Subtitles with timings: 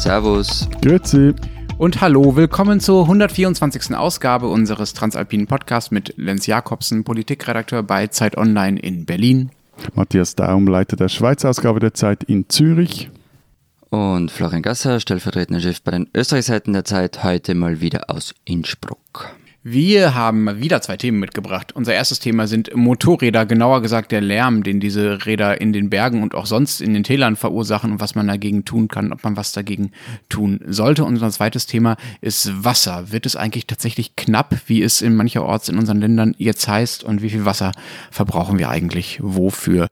[0.00, 0.66] Servus.
[0.80, 1.34] Grüezi.
[1.76, 3.94] Und hallo, willkommen zur 124.
[3.94, 9.50] Ausgabe unseres Transalpinen Podcasts mit Lenz Jakobsen, Politikredakteur bei Zeit Online in Berlin.
[9.94, 13.10] Matthias Daum, Leiter der Schweiz-Ausgabe der Zeit in Zürich.
[13.90, 19.34] Und Florian Gasser, stellvertretender Chef bei den Österreichseiten der Zeit, heute mal wieder aus Innsbruck.
[19.62, 21.72] Wir haben wieder zwei Themen mitgebracht.
[21.72, 26.22] Unser erstes Thema sind Motorräder, genauer gesagt der Lärm, den diese Räder in den Bergen
[26.22, 29.36] und auch sonst in den Tälern verursachen und was man dagegen tun kann, ob man
[29.36, 29.92] was dagegen
[30.30, 31.04] tun sollte.
[31.04, 33.12] Unser zweites Thema ist Wasser.
[33.12, 37.20] Wird es eigentlich tatsächlich knapp, wie es in mancherorts in unseren Ländern jetzt heißt und
[37.20, 37.72] wie viel Wasser
[38.10, 39.88] verbrauchen wir eigentlich wofür?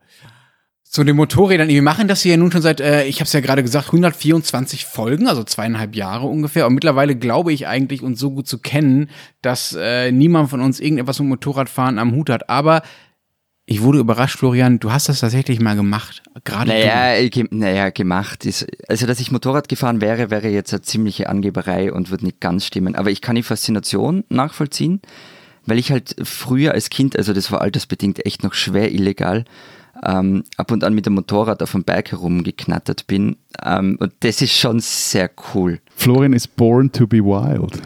[0.89, 1.67] Zu den Motorrädern.
[1.67, 3.89] Wir machen das hier ja nun schon seit, äh, ich habe es ja gerade gesagt,
[3.89, 6.65] 124 Folgen, also zweieinhalb Jahre ungefähr.
[6.65, 9.11] Und mittlerweile glaube ich eigentlich, uns so gut zu kennen,
[9.43, 12.49] dass äh, niemand von uns irgendetwas mit Motorradfahren am Hut hat.
[12.49, 12.81] Aber
[13.67, 16.23] ich wurde überrascht, Florian, du hast das tatsächlich mal gemacht.
[16.43, 18.65] Gerade naja, ge naja, gemacht ist.
[18.87, 22.65] Also, dass ich Motorrad gefahren wäre, wäre jetzt eine ziemliche Angeberei und würde nicht ganz
[22.65, 22.95] stimmen.
[22.95, 25.03] Aber ich kann die Faszination nachvollziehen,
[25.67, 29.45] weil ich halt früher als Kind, also das war altersbedingt echt noch schwer illegal,
[30.05, 33.37] ähm, ab und an mit dem Motorrad auf dem Berg herumgeknattert bin.
[33.63, 35.79] Ähm, und das ist schon sehr cool.
[35.95, 37.81] Florian ist born to be wild.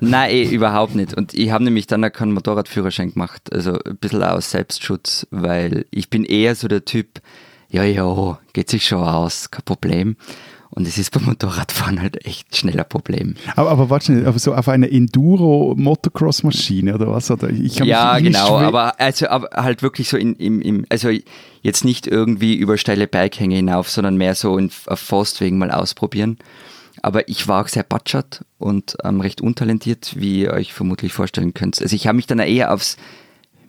[0.00, 1.14] Nein, eh, überhaupt nicht.
[1.14, 3.52] Und ich habe nämlich dann auch keinen Motorradführerschein gemacht.
[3.52, 7.20] Also ein bisschen aus Selbstschutz, weil ich bin eher so der Typ,
[7.68, 10.16] ja, ja, geht sich schon aus, kein Problem.
[10.78, 13.34] Und es ist beim Motorradfahren halt echt schnell ein Problem.
[13.56, 17.32] Aber, aber warte, aber so auf eine Enduro-Motocross-Maschine oder was?
[17.32, 21.10] Oder ich ja, genau, aber, also, aber halt wirklich so in, im, im, also
[21.62, 26.38] jetzt nicht irgendwie über steile Berghänge hinauf, sondern mehr so in, auf Forstwegen mal ausprobieren.
[27.02, 31.54] Aber ich war auch sehr batschert und ähm, recht untalentiert, wie ihr euch vermutlich vorstellen
[31.54, 31.82] könnt.
[31.82, 32.98] Also ich habe mich dann eher aufs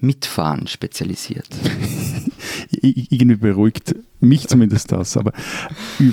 [0.01, 1.47] Mitfahren spezialisiert.
[2.71, 5.31] Irgendwie beruhigt mich zumindest das, aber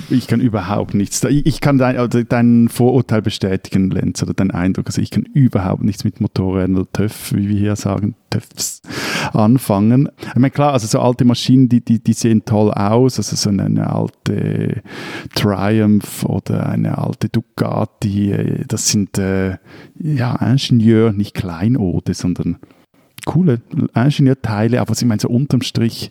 [0.09, 1.23] ich kann überhaupt nichts.
[1.23, 4.87] Ich kann dein, also dein Vorurteil bestätigen, Lenz, oder dein Eindruck.
[4.87, 8.81] Also ich kann überhaupt nichts mit Motorrädern oder TÜV, wie wir hier sagen, TÜVs
[9.33, 10.09] anfangen.
[10.19, 13.17] Ich meine, klar, also so alte Maschinen, die, die, die sehen toll aus.
[13.17, 14.81] Also so eine, eine alte
[15.35, 19.57] Triumph oder eine alte Ducati, äh, das sind äh,
[19.99, 22.57] ja Ingenieur, nicht Kleinode, sondern
[23.27, 23.61] coole
[23.93, 26.09] Ingenieurteile, aber ich meine, so unterm Strich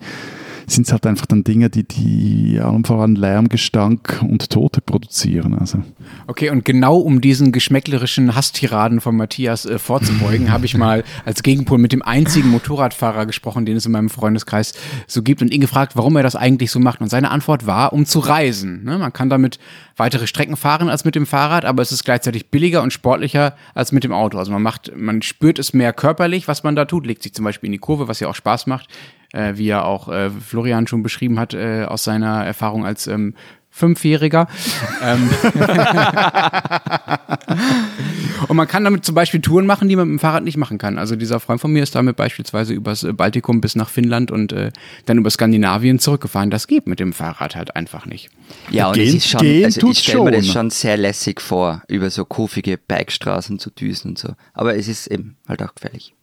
[0.66, 5.54] sind es halt einfach dann Dinge, die, die allem voran Lärmgestank und Tote produzieren.
[5.58, 5.82] Also.
[6.26, 11.42] Okay, und genau um diesen geschmäcklerischen Hasstiraden von Matthias äh, vorzubeugen, habe ich mal als
[11.42, 14.74] Gegenpol mit dem einzigen Motorradfahrer gesprochen, den es in meinem Freundeskreis
[15.06, 17.00] so gibt und ihn gefragt, warum er das eigentlich so macht.
[17.00, 18.84] Und seine Antwort war, um zu reisen.
[18.84, 18.98] Ne?
[18.98, 19.58] Man kann damit
[19.96, 23.92] weitere Strecken fahren als mit dem Fahrrad, aber es ist gleichzeitig billiger und sportlicher als
[23.92, 24.38] mit dem Auto.
[24.38, 27.44] Also man macht, man spürt es mehr körperlich, was man da tut, legt sich zum
[27.44, 28.88] Beispiel in die Kurve, was ja auch Spaß macht,
[29.32, 33.34] äh, wie ja auch äh, Florian schon beschrieben hat äh, aus seiner Erfahrung als ähm,
[33.76, 34.48] Fünfjähriger.
[35.02, 35.28] Ähm.
[38.48, 40.78] und man kann damit zum Beispiel Touren machen, die man mit dem Fahrrad nicht machen
[40.78, 40.98] kann.
[40.98, 44.70] Also dieser Freund von mir ist damit beispielsweise übers Baltikum bis nach Finnland und äh,
[45.04, 46.50] dann über Skandinavien zurückgefahren.
[46.50, 48.30] Das geht mit dem Fahrrad halt einfach nicht.
[48.70, 51.42] Ja, und gehen, es ist schon, gehen also ich stelle mir das schon sehr lässig
[51.42, 54.30] vor, über so kurvige Bergstraßen zu düsen und so.
[54.54, 56.14] Aber es ist eben halt auch gefährlich.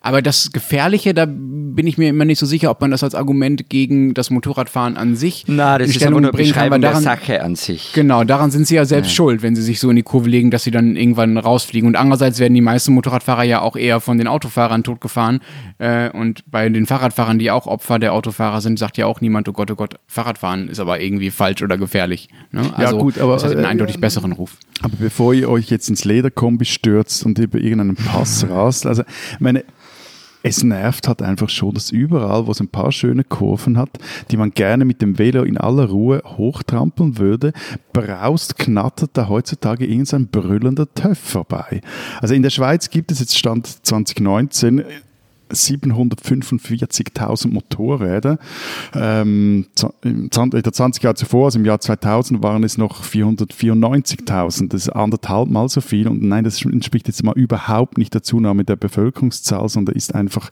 [0.00, 3.14] Aber das Gefährliche, da bin ich mir immer nicht so sicher, ob man das als
[3.14, 6.70] Argument gegen das Motorradfahren an sich Na, das in Stellung ist nur bringen kann.
[6.70, 7.92] Weil daran, der Sache an sich.
[7.92, 9.14] Genau, daran sind sie ja selbst ja.
[9.14, 11.88] schuld, wenn sie sich so in die Kurve legen, dass sie dann irgendwann rausfliegen.
[11.88, 15.40] Und andererseits werden die meisten Motorradfahrer ja auch eher von den Autofahrern totgefahren.
[15.78, 19.48] Äh, und bei den Fahrradfahrern, die auch Opfer der Autofahrer sind, sagt ja auch niemand,
[19.48, 22.28] oh Gott, oh Gott, Fahrradfahren ist aber irgendwie falsch oder gefährlich.
[22.50, 22.62] Ne?
[22.74, 24.56] Also, ja, gut, aber das hat einen äh, eindeutig besseren Ruf.
[24.82, 29.02] Aber bevor ihr euch jetzt ins Lederkombi stürzt und über irgendeinen Pass rast, also
[29.38, 29.64] meine
[30.42, 33.90] es nervt halt einfach schon, dass überall, wo es ein paar schöne Kurven hat,
[34.30, 37.52] die man gerne mit dem Velo in aller Ruhe hochtrampeln würde,
[37.92, 41.80] braust, knattert da heutzutage irgendein brüllender Töff vorbei.
[42.20, 44.84] Also in der Schweiz gibt es jetzt Stand 2019
[45.50, 48.38] 745.000 Motorräder.
[48.94, 49.66] Ähm,
[50.02, 54.68] in der 20 Jahre zuvor, also im Jahr 2000, waren es noch 494.000.
[54.68, 56.08] Das ist anderthalb Mal so viel.
[56.08, 60.50] Und nein, das entspricht jetzt mal überhaupt nicht der Zunahme der Bevölkerungszahl, sondern ist einfach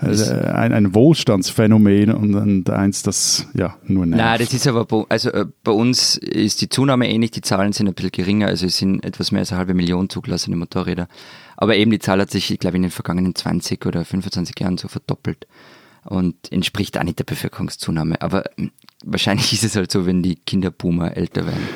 [0.00, 4.22] äh, ein, ein, Wohlstandsphänomen und, und, eins, das ja nur nervt.
[4.22, 7.88] Nein, das ist aber, also äh, bei uns ist die Zunahme ähnlich, die Zahlen sind
[7.88, 11.08] ein bisschen geringer, also es sind etwas mehr als eine halbe Million zugelassene Motorräder.
[11.60, 14.78] Aber eben die Zahl hat sich, ich glaube, in den vergangenen 20 oder 25 Jahren
[14.78, 15.48] so verdoppelt
[16.04, 18.22] und entspricht auch nicht der Bevölkerungszunahme.
[18.22, 18.70] Aber hm,
[19.04, 21.68] wahrscheinlich ist es halt so, wenn die Kinderboomer älter werden.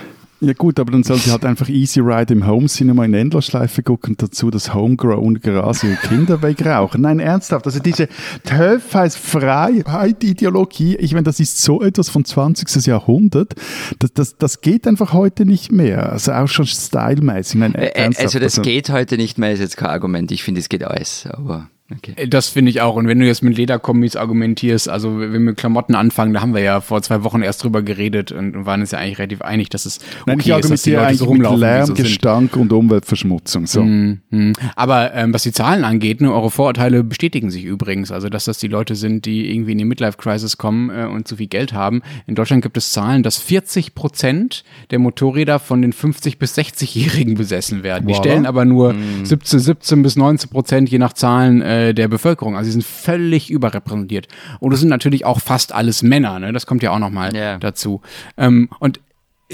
[0.45, 4.15] Ja gut, aber dann sollte halt einfach Easy Ride im Home Cinema in Endlosschleife gucken
[4.15, 7.03] und dazu das Homegrown Gras und Kinder wegrauchen.
[7.03, 7.65] Nein, ernsthaft.
[7.65, 8.09] Also diese
[8.45, 12.87] Freiheit-Ideologie, ich meine, das ist so etwas von 20.
[12.87, 13.55] Jahrhundert,
[14.01, 16.11] das, das, das geht einfach heute nicht mehr.
[16.11, 17.61] Also auch schon stylmäßig.
[17.61, 18.27] Nein, ernsthaft.
[18.27, 20.33] Also das also, geht heute nicht mehr, ist jetzt kein Argument.
[20.33, 21.69] Ich finde, es geht alles, aber...
[21.99, 22.15] Okay.
[22.17, 22.97] Äh, das finde ich auch.
[22.97, 26.55] Und wenn du jetzt mit Lederkombis argumentierst, also wenn wir mit Klamotten anfangen, da haben
[26.55, 29.69] wir ja vor zwei Wochen erst drüber geredet und waren uns ja eigentlich relativ einig,
[29.71, 31.61] dass es okay ich ist, dass die Leute so rumlaufen.
[31.61, 33.67] Mit Lärm, so Gestank und Umweltverschmutzung.
[33.67, 33.83] So.
[33.83, 34.53] Mm, mm.
[34.77, 38.11] Aber ähm, was die Zahlen angeht, ne, eure Vorurteile bestätigen sich übrigens.
[38.11, 41.37] Also dass das die Leute sind, die irgendwie in die Midlife-Crisis kommen äh, und zu
[41.37, 42.03] viel Geld haben.
[42.27, 47.35] In Deutschland gibt es Zahlen, dass 40 Prozent der Motorräder von den 50 bis 60-Jährigen
[47.35, 48.07] besessen werden.
[48.07, 49.25] Die stellen aber nur mm.
[49.25, 52.57] 17, 17 bis 19 Prozent, je nach Zahlen, äh, äh, der Bevölkerung.
[52.57, 54.29] Also sie sind völlig überrepräsentiert.
[54.61, 56.53] Und es sind natürlich auch fast alles Männer, ne?
[56.53, 57.59] Das kommt ja auch nochmal yeah.
[57.59, 58.01] dazu.
[58.37, 59.01] Ähm, und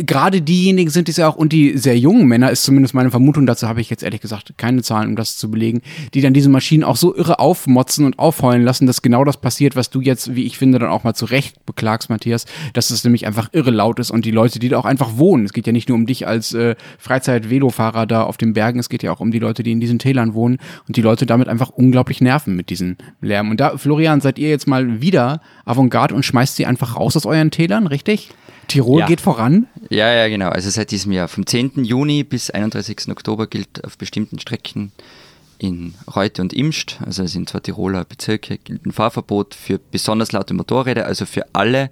[0.04, 3.46] gerade diejenigen sind es ja auch, und die sehr jungen Männer, ist zumindest meine Vermutung,
[3.46, 5.82] dazu habe ich jetzt ehrlich gesagt keine Zahlen, um das zu belegen,
[6.14, 9.76] die dann diese Maschinen auch so irre aufmotzen und aufheulen lassen, dass genau das passiert,
[9.76, 13.04] was du jetzt, wie ich finde, dann auch mal zu Recht beklagst, Matthias, dass es
[13.04, 15.66] nämlich einfach irre laut ist und die Leute, die da auch einfach wohnen, es geht
[15.66, 19.12] ja nicht nur um dich als äh, Freizeit-Velofahrer da auf den Bergen, es geht ja
[19.12, 22.20] auch um die Leute, die in diesen Tälern wohnen und die Leute damit einfach unglaublich
[22.20, 23.50] nerven mit diesem Lärm.
[23.50, 27.26] Und da, Florian, seid ihr jetzt mal wieder Avantgarde und schmeißt sie einfach raus aus
[27.26, 28.30] euren Tälern, richtig?
[28.68, 29.06] Tirol ja.
[29.06, 29.66] geht voran?
[29.90, 30.50] Ja, ja, genau.
[30.50, 31.28] Also seit diesem Jahr.
[31.28, 31.84] Vom 10.
[31.84, 33.08] Juni bis 31.
[33.08, 34.92] Oktober gilt auf bestimmten Strecken
[35.58, 40.32] in Reute und Imst, also es sind zwar Tiroler Bezirke, gilt ein Fahrverbot für besonders
[40.32, 41.90] laute Motorräder, also für alle,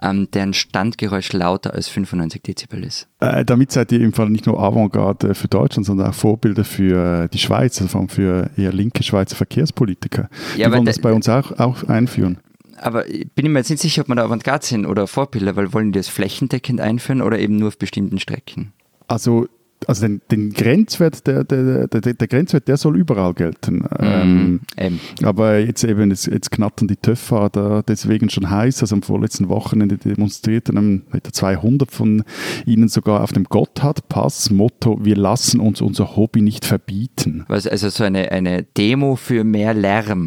[0.00, 3.08] ähm, deren Standgeräusch lauter als 95 Dezibel ist.
[3.20, 7.24] Äh, damit seid ihr im Fall nicht nur Avantgarde für Deutschland, sondern auch Vorbilder für
[7.24, 10.30] äh, die Schweiz, also vor allem für eher linke Schweizer Verkehrspolitiker.
[10.56, 12.38] Ja, die wollen das bei uns auch, auch einführen
[12.80, 15.72] aber ich bin mir jetzt nicht sicher, ob man da Avantgarde sind oder Vorbilder, weil
[15.72, 18.72] wollen die das flächendeckend einführen oder eben nur auf bestimmten Strecken?
[19.06, 19.48] Also
[19.86, 23.84] also den, den Grenzwert, der, der, der, der, Grenzwert, der soll überall gelten.
[24.00, 24.60] Mhm.
[24.76, 28.82] Ähm, aber jetzt eben, jetzt, jetzt knattern die Töpfer da deswegen schon heiß.
[28.82, 32.24] Also am vorletzten Wochenende demonstrierten etwa 200 von
[32.66, 34.50] ihnen sogar auf dem Gotthardpass.
[34.50, 37.44] Motto, wir lassen uns unser Hobby nicht verbieten.
[37.48, 40.26] Also so eine, eine Demo für mehr Lärm.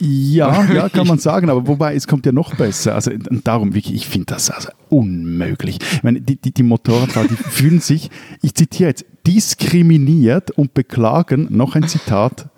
[0.00, 2.94] Ja, ja, kann man sagen, aber wobei, es kommt ja noch besser.
[2.94, 3.10] Also
[3.44, 5.78] darum, wirklich, ich finde das also unmöglich.
[5.92, 8.10] Ich meine, die, die, die Motorradfahrer, die fühlen sich,
[8.42, 12.48] ich zitiere jetzt, diskriminiert und beklagen, noch ein Zitat,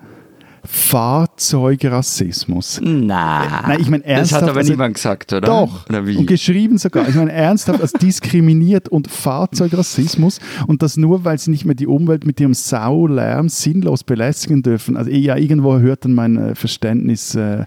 [0.65, 2.79] Fahrzeugrassismus.
[2.81, 4.31] Na, Nein, ich meine ernsthaft.
[4.31, 5.47] Das hat aber also, niemand gesagt, oder?
[5.47, 5.89] Doch.
[5.89, 6.15] Oder wie?
[6.17, 7.09] Und geschrieben sogar.
[7.09, 11.87] Ich meine ernsthaft als diskriminiert und Fahrzeugrassismus und das nur, weil sie nicht mehr die
[11.87, 14.95] Umwelt mit ihrem Saulärm sinnlos belästigen dürfen.
[14.95, 17.65] Also ja, irgendwo hört dann mein äh, Verständnis äh,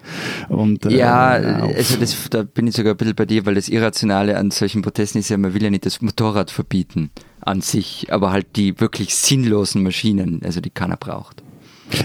[0.48, 3.68] und äh, Ja, also das, da bin ich sogar ein bisschen bei dir, weil das
[3.68, 7.10] Irrationale an solchen Protesten ist ja, man will ja nicht das Motorrad verbieten
[7.40, 11.42] an sich, aber halt die wirklich sinnlosen Maschinen, also die keiner braucht.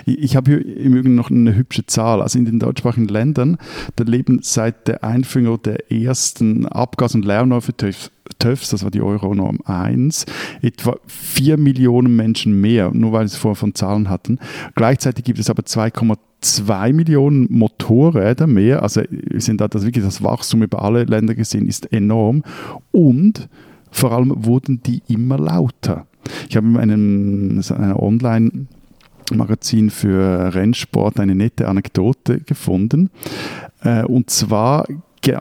[0.05, 2.21] Ich habe hier im Übrigen noch eine hübsche Zahl.
[2.21, 3.57] Also in den deutschsprachigen Ländern,
[3.95, 8.91] da leben seit der Einführung der ersten Abgas- und Lärmnorm für TÜV, TÜVs, das war
[8.91, 10.25] die Euronorm 1,
[10.61, 14.39] etwa 4 Millionen Menschen mehr, nur weil sie es vorher von Zahlen hatten.
[14.75, 18.83] Gleichzeitig gibt es aber 2,2 Millionen Motorräder mehr.
[18.83, 19.01] Also
[19.35, 22.43] sind da das wirklich das Wachstum über alle Länder gesehen ist enorm.
[22.91, 23.49] Und
[23.91, 26.07] vor allem wurden die immer lauter.
[26.49, 28.67] Ich habe in einem, einer Online-
[29.37, 33.09] Magazin für Rennsport eine nette Anekdote gefunden.
[33.83, 34.85] Äh, und zwar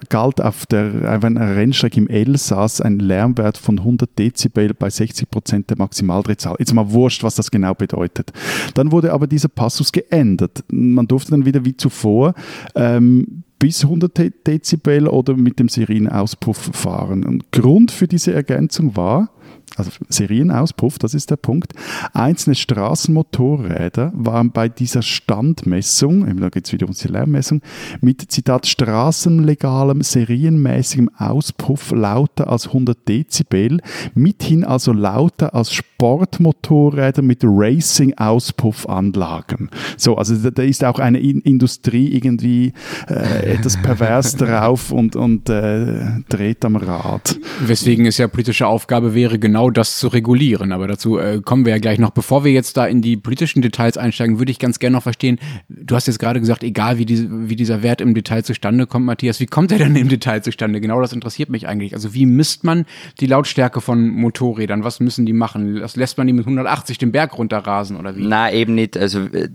[0.08, 5.30] galt auf der auf einer Rennstrecke im Elsass ein Lärmwert von 100 Dezibel bei 60
[5.30, 6.56] Prozent der Maximaldrehzahl.
[6.58, 8.32] Jetzt mal wurscht, was das genau bedeutet.
[8.74, 10.64] Dann wurde aber dieser Passus geändert.
[10.70, 12.34] Man durfte dann wieder wie zuvor
[12.74, 17.24] ähm, bis 100 Dezibel oder mit dem Serienauspuff fahren.
[17.24, 19.30] Und Grund für diese Ergänzung war,
[19.76, 21.72] also Serienauspuff, das ist der Punkt.
[22.12, 27.62] Einzelne Straßenmotorräder waren bei dieser Standmessung, da geht es wieder um die Lärmmessung,
[28.00, 33.80] mit Zitat straßenlegalem, serienmäßigem Auspuff lauter als 100 Dezibel,
[34.14, 39.70] mithin also lauter als Sportmotorräder mit Racing-Auspuffanlagen.
[39.96, 42.72] So, also da ist auch eine Industrie irgendwie
[43.08, 47.38] äh, etwas pervers drauf und, und äh, dreht am Rad.
[47.60, 50.72] Weswegen es ja politische Aufgabe wäre, genau genau das zu regulieren.
[50.72, 52.10] Aber dazu äh, kommen wir ja gleich noch.
[52.10, 55.38] Bevor wir jetzt da in die politischen Details einsteigen, würde ich ganz gerne noch verstehen,
[55.68, 59.04] du hast jetzt gerade gesagt, egal wie, die, wie dieser Wert im Detail zustande kommt,
[59.04, 60.80] Matthias, wie kommt er denn im Detail zustande?
[60.80, 61.94] Genau das interessiert mich eigentlich.
[61.94, 62.86] Also wie misst man
[63.20, 64.82] die Lautstärke von Motorrädern?
[64.82, 65.76] Was müssen die machen?
[65.94, 68.26] Lässt man die mit 180 den Berg runterrasen oder wie?
[68.26, 68.96] Na, eben nicht.
[68.96, 69.48] Also äh,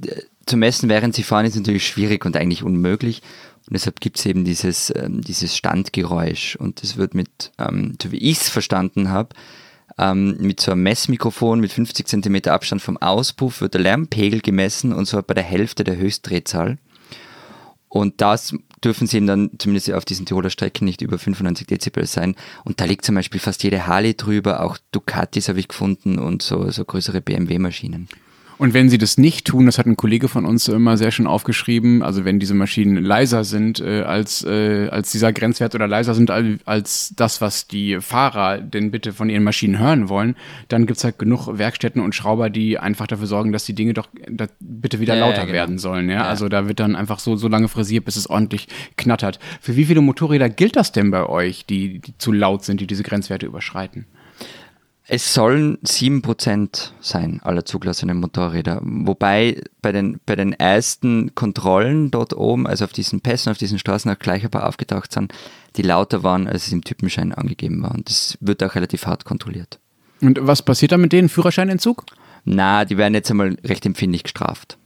[0.45, 3.23] zu messen, während sie fahren, ist natürlich schwierig und eigentlich unmöglich.
[3.67, 6.55] Und deshalb gibt es eben dieses, ähm, dieses Standgeräusch.
[6.55, 9.29] Und das wird mit, ähm, so wie ich es verstanden habe,
[9.97, 14.91] Ähm, mit so einem Messmikrofon mit 50 cm Abstand vom Auspuff wird der Lärmpegel gemessen
[14.91, 16.77] und zwar bei der Hälfte der Höchstdrehzahl.
[17.87, 22.05] Und das dürfen sie eben dann zumindest auf diesen Tiroler Strecken nicht über 95 Dezibel
[22.05, 22.35] sein.
[22.65, 26.41] Und da liegt zum Beispiel fast jede Harley drüber, auch Ducatis habe ich gefunden und
[26.41, 28.09] so, so größere BMW-Maschinen.
[28.57, 31.27] Und wenn sie das nicht tun, das hat ein Kollege von uns immer sehr schön
[31.27, 36.13] aufgeschrieben, also wenn diese Maschinen leiser sind äh, als, äh, als dieser Grenzwert oder leiser
[36.13, 40.35] sind als, als das, was die Fahrer denn bitte von ihren Maschinen hören wollen,
[40.69, 44.07] dann gibt's halt genug Werkstätten und Schrauber, die einfach dafür sorgen, dass die Dinge doch
[44.29, 45.53] da bitte wieder ja, lauter ja, genau.
[45.53, 46.09] werden sollen.
[46.09, 46.15] Ja?
[46.15, 46.23] ja?
[46.25, 49.39] Also da wird dann einfach so, so lange frisiert, bis es ordentlich knattert.
[49.59, 52.87] Für wie viele Motorräder gilt das denn bei euch, die, die zu laut sind, die
[52.87, 54.05] diese Grenzwerte überschreiten?
[55.07, 58.79] Es sollen 7% sein, aller zugelassenen Motorräder.
[58.81, 63.77] Wobei bei den, bei den ersten Kontrollen dort oben, also auf diesen Pässen, auf diesen
[63.77, 65.31] Straßen auch gleich ein paar aufgetaucht sind,
[65.75, 67.93] die lauter waren, als es im Typenschein angegeben war.
[67.93, 69.79] Und das wird auch relativ hart kontrolliert.
[70.21, 71.29] Und was passiert da mit denen?
[71.29, 72.05] Führerscheinentzug?
[72.43, 74.77] Na, die werden jetzt einmal recht empfindlich gestraft.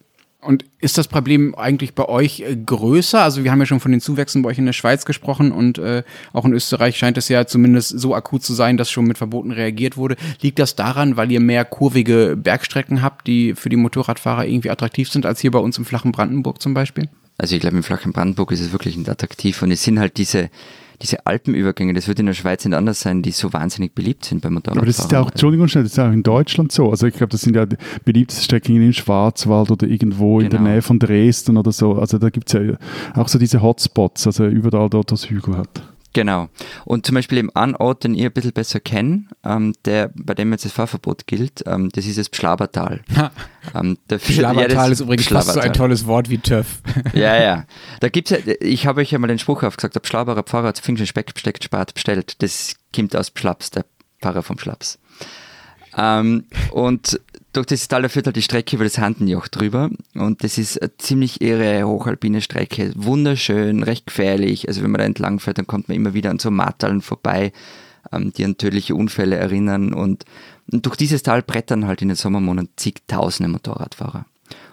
[0.41, 3.21] Und ist das Problem eigentlich bei euch äh, größer?
[3.21, 5.77] Also wir haben ja schon von den Zuwächsen bei euch in der Schweiz gesprochen und
[5.79, 9.17] äh, auch in Österreich scheint es ja zumindest so akut zu sein, dass schon mit
[9.17, 10.15] Verboten reagiert wurde.
[10.39, 15.11] Liegt das daran, weil ihr mehr kurvige Bergstrecken habt, die für die Motorradfahrer irgendwie attraktiv
[15.11, 17.09] sind, als hier bei uns im flachen Brandenburg zum Beispiel?
[17.37, 20.17] Also ich glaube, im flachen Brandenburg ist es wirklich nicht attraktiv und es sind halt
[20.17, 20.49] diese
[21.01, 24.41] diese Alpenübergänge, das wird in der Schweiz nicht anders sein, die so wahnsinnig beliebt sind
[24.41, 24.79] beim Motorradfahren.
[24.79, 26.89] Aber das ist ja auch, Entschuldigung, das ist auch in Deutschland so.
[26.89, 27.65] Also ich glaube, das sind ja
[28.03, 30.45] beliebte Strecken im Schwarzwald oder irgendwo genau.
[30.45, 30.71] in der genau.
[30.71, 31.93] Nähe von Dresden oder so.
[31.95, 32.77] Also da gibt es ja
[33.15, 35.69] auch so diese Hotspots, also überall dort, wo es Hügel hat.
[36.19, 36.49] Genau.
[36.83, 40.33] Und zum Beispiel im einen Ort, den ihr ein bisschen besser kennt, ähm, der, bei
[40.33, 42.99] dem jetzt das Fahrverbot gilt, ähm, das ist das Pschlabertal.
[43.73, 46.81] ähm, Pschlabertal ja, ist übrigens fast so ein tolles Wort wie TÜV.
[47.13, 47.63] ja, ja.
[48.01, 50.79] Da gibt's ja, ich habe euch ja mal den Spruch aufgesagt, der Pschlaberer Pfarrer hat
[50.79, 52.43] Pfingsten Speck besteckt, spart, bestellt.
[52.43, 53.85] Das kommt aus Pschlaps, der
[54.21, 54.99] Pfarrer vom Schlaps.
[55.97, 57.17] Ähm, und
[57.53, 60.95] durch das Tal führt halt die Strecke über das Handenjoch drüber und das ist eine
[60.97, 64.67] ziemlich irre hochalpine Strecke, wunderschön, recht gefährlich.
[64.67, 67.51] Also wenn man da entlang fährt, dann kommt man immer wieder an so Matteln vorbei,
[68.11, 70.25] ähm, die an tödliche Unfälle erinnern und,
[70.71, 74.25] und durch dieses Tal brettern halt in den Sommermonaten zigtausende Motorradfahrer.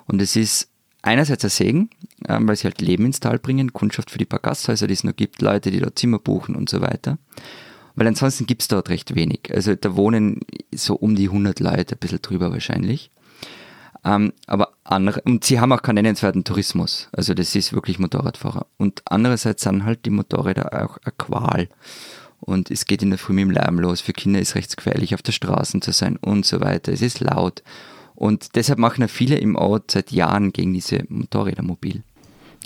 [0.06, 0.68] Und es ist
[1.02, 1.90] einerseits ein Segen,
[2.28, 5.04] ähm, weil sie halt Leben ins Tal bringen, Kundschaft für die paar Gasthäuser, die es
[5.04, 7.18] noch gibt, Leute, die dort Zimmer buchen und so weiter.
[7.96, 9.50] Weil ansonsten gibt es dort recht wenig.
[9.52, 10.40] Also da wohnen
[10.72, 13.10] so um die 100 Leute, ein bisschen drüber wahrscheinlich.
[14.04, 17.08] Ähm, aber andere, und sie haben auch keinen nennenswerten Tourismus.
[17.12, 18.66] Also das ist wirklich Motorradfahrer.
[18.76, 21.68] Und andererseits sind halt die Motorräder auch eine Qual.
[22.38, 24.02] Und es geht in der Früh mit dem Lärm los.
[24.02, 26.92] Für Kinder ist es recht gefährlich, auf der Straße zu sein und so weiter.
[26.92, 27.62] Es ist laut.
[28.14, 32.02] Und deshalb machen ja viele im Ort seit Jahren gegen diese Motorräder mobil.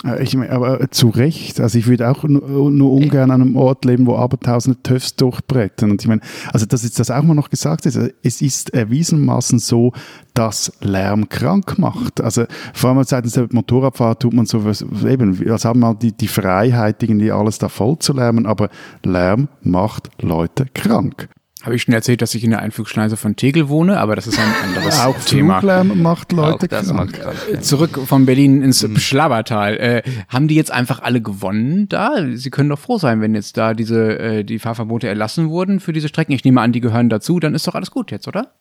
[0.03, 1.59] Äh, ich meine, aber äh, zu Recht.
[1.59, 5.91] Also ich würde auch nur, nur ungern an einem Ort leben, wo abertausende TÜVs durchbrettern.
[5.91, 9.59] Und ich meine, also dass jetzt das auch mal noch gesagt ist, es ist erwiesenermaßen
[9.59, 9.93] so,
[10.33, 12.21] dass Lärm krank macht.
[12.21, 16.11] Also vor allem seitens der Motorradfahrer tut man so was, eben, als haben wir die,
[16.11, 18.69] die Freiheit, irgendwie alles da voll zu lärmen, aber
[19.03, 21.29] Lärm macht Leute krank.
[21.63, 24.39] Habe ich schon erzählt, dass ich in der Einflugschneise von Tegel wohne, aber das ist
[24.39, 25.59] ein anderes Auch Thema.
[25.59, 26.93] Fluglärm macht Leute krank.
[26.93, 28.97] Macht Zurück von Berlin ins mhm.
[28.97, 29.77] Schlabbertal.
[29.77, 32.25] Äh, haben die jetzt einfach alle gewonnen da?
[32.33, 35.93] Sie können doch froh sein, wenn jetzt da diese äh, die Fahrverbote erlassen wurden für
[35.93, 36.31] diese Strecken.
[36.31, 37.39] Ich nehme an, die gehören dazu.
[37.39, 38.53] Dann ist doch alles gut jetzt, oder?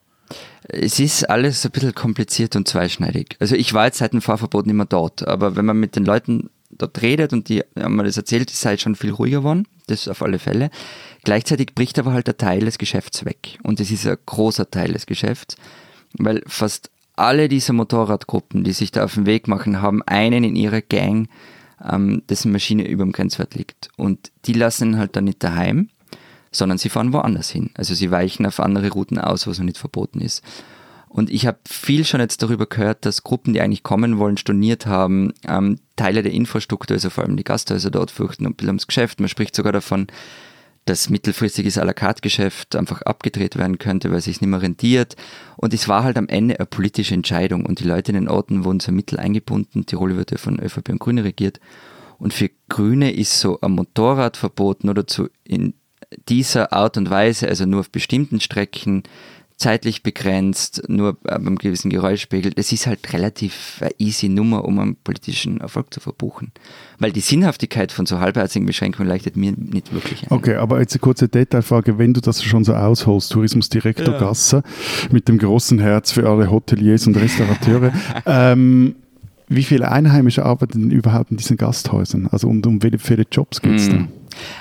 [0.63, 3.37] Es ist alles ein bisschen kompliziert und zweischneidig.
[3.41, 6.05] Also ich war jetzt seit dem Fahrverbot nicht mehr dort, aber wenn man mit den
[6.05, 9.67] Leuten dort redet und die haben mir das erzählt, ist halt schon viel ruhiger geworden.
[9.87, 10.71] Das auf alle Fälle.
[11.25, 13.59] Gleichzeitig bricht aber halt der Teil des Geschäfts weg.
[13.63, 15.57] Und es ist ein großer Teil des Geschäfts,
[16.15, 20.57] weil fast alle diese Motorradgruppen, die sich da auf den Weg machen, haben einen in
[20.57, 21.29] ihrer Gang,
[21.87, 23.91] ähm, dessen Maschine über dem Grenzwert liegt.
[23.97, 25.91] Und die lassen ihn halt dann nicht daheim,
[26.51, 27.71] sondern sie fahren woanders hin.
[27.75, 30.43] Also sie weichen auf andere Routen aus, wo es noch nicht verboten ist.
[31.09, 34.87] Und ich habe viel schon jetzt darüber gehört, dass Gruppen, die eigentlich kommen wollen, storniert
[34.87, 39.19] haben, ähm, Teile der Infrastruktur, also vor allem die Gasthäuser dort fürchten und ums Geschäft.
[39.19, 40.07] Man spricht sogar davon,
[40.87, 44.63] dass mittelfristiges à la carte Geschäft einfach abgedreht werden könnte, weil es sich nicht mehr
[44.63, 45.17] rentiert.
[45.57, 48.65] Und es war halt am Ende eine politische Entscheidung und die Leute in den Orten
[48.65, 49.87] wurden so Mittel eingebunden.
[49.87, 51.61] Tirol wird ja von ÖVP und Grüne regiert.
[52.19, 55.75] Und für Grüne ist so ein Motorrad verboten oder zu in
[56.29, 59.05] dieser Art und Weise, also nur auf bestimmten Strecken,
[59.61, 62.53] zeitlich begrenzt, nur beim gewissen Geräuschpegel.
[62.53, 66.53] Das ist halt relativ eine easy Nummer, um einen politischen Erfolg zu verbuchen.
[66.99, 70.33] Weil die Sinnhaftigkeit von so halbherzigen Beschränkungen leichtet mir nicht wirklich ein.
[70.33, 71.99] Okay, aber jetzt eine kurze Detailfrage.
[71.99, 74.19] Wenn du das schon so ausholst, Tourismusdirektor ja.
[74.19, 74.63] Gasser,
[75.13, 77.93] mit dem großen Herz für alle Hoteliers und Restaurateure,
[78.27, 78.95] ähm,
[79.49, 82.29] wie viele Einheimische arbeiten denn überhaupt in diesen Gasthäusern?
[82.29, 83.91] Also um, um wie viele Jobs geht es mm.
[83.91, 84.09] da?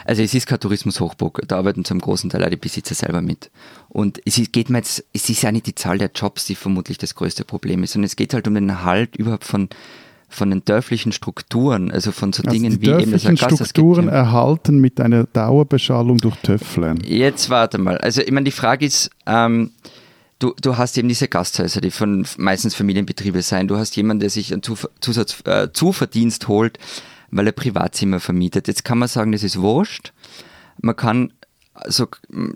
[0.05, 3.51] Also es ist kein Tourismushochburg, da arbeiten zum großen Teil auch die Besitzer selber mit.
[3.89, 6.55] Und es ist, geht mir jetzt, es ist ja nicht die Zahl der Jobs, die
[6.55, 9.69] vermutlich das größte Problem ist, sondern es geht halt um den Erhalt überhaupt von,
[10.29, 13.69] von den dörflichen Strukturen, also von so Also Dingen wie eben das dörflichen Agastas gibt,
[13.69, 14.13] Strukturen ja.
[14.13, 16.95] erhalten mit einer Dauerbeschallung durch Töffle.
[17.03, 17.97] Jetzt warte mal.
[17.97, 19.71] Also ich meine, die Frage ist, ähm,
[20.39, 23.67] du, du hast eben diese Gasthäuser, die von meistens Familienbetriebe sein.
[23.67, 26.79] Du hast jemanden, der sich einen Zuf Zusatz, äh, Zuverdienst holt,
[27.31, 28.67] weil er Privatzimmer vermietet.
[28.67, 30.13] Jetzt kann man sagen, das ist wurscht.
[30.81, 31.33] Man kann,
[31.73, 32.07] also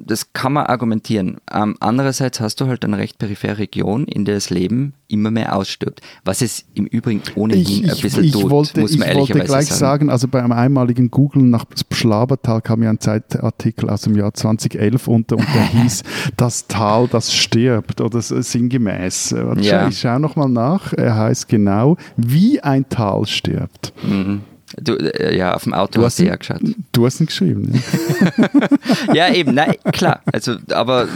[0.06, 1.38] das kann man argumentieren.
[1.52, 5.56] Ähm, andererseits hast du halt eine recht periphere Region, in der das Leben immer mehr
[5.56, 6.02] ausstirbt.
[6.26, 9.08] Was es im Übrigen ohnehin Ich, ein ich, bisschen ich, tut, wollte, muss ich man
[9.10, 9.80] wollte ehrlicherweise gleich sagen.
[9.80, 10.10] sagen.
[10.10, 15.08] also bei einem einmaligen Googlen nach Schlabertal kam ja ein Zeitartikel aus dem Jahr 2011
[15.08, 16.04] unter und der hieß
[16.36, 19.34] Das Tal, das stirbt oder sinngemäß.
[19.38, 19.88] Warte, Ja.
[19.88, 20.94] Ich schaue nochmal nach.
[20.94, 23.94] Er heißt genau, wie ein Tal stirbt.
[24.04, 24.42] Mhm.
[24.82, 26.62] Du, äh, ja, auf dem Auto Du hast du ja geschaut.
[26.92, 27.72] Du hast ihn geschrieben.
[27.72, 27.82] Ne?
[29.14, 30.22] Ja, eben, nein, klar.
[30.32, 31.08] Also, aber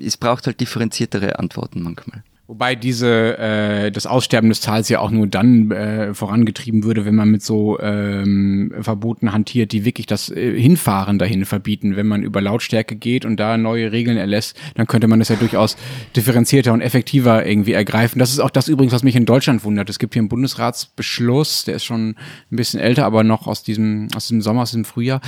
[0.00, 2.22] es braucht halt differenziertere Antworten manchmal.
[2.50, 7.14] Wobei diese, äh, das Aussterben des Tals ja auch nur dann äh, vorangetrieben würde, wenn
[7.14, 11.94] man mit so ähm, Verboten hantiert, die wirklich das äh, Hinfahren dahin verbieten.
[11.94, 15.36] Wenn man über Lautstärke geht und da neue Regeln erlässt, dann könnte man das ja
[15.36, 15.76] durchaus
[16.16, 18.18] differenzierter und effektiver irgendwie ergreifen.
[18.18, 19.88] Das ist auch das übrigens, was mich in Deutschland wundert.
[19.88, 22.16] Es gibt hier einen Bundesratsbeschluss, der ist schon
[22.50, 25.20] ein bisschen älter, aber noch aus diesem, aus dem Sommer, aus dem Frühjahr,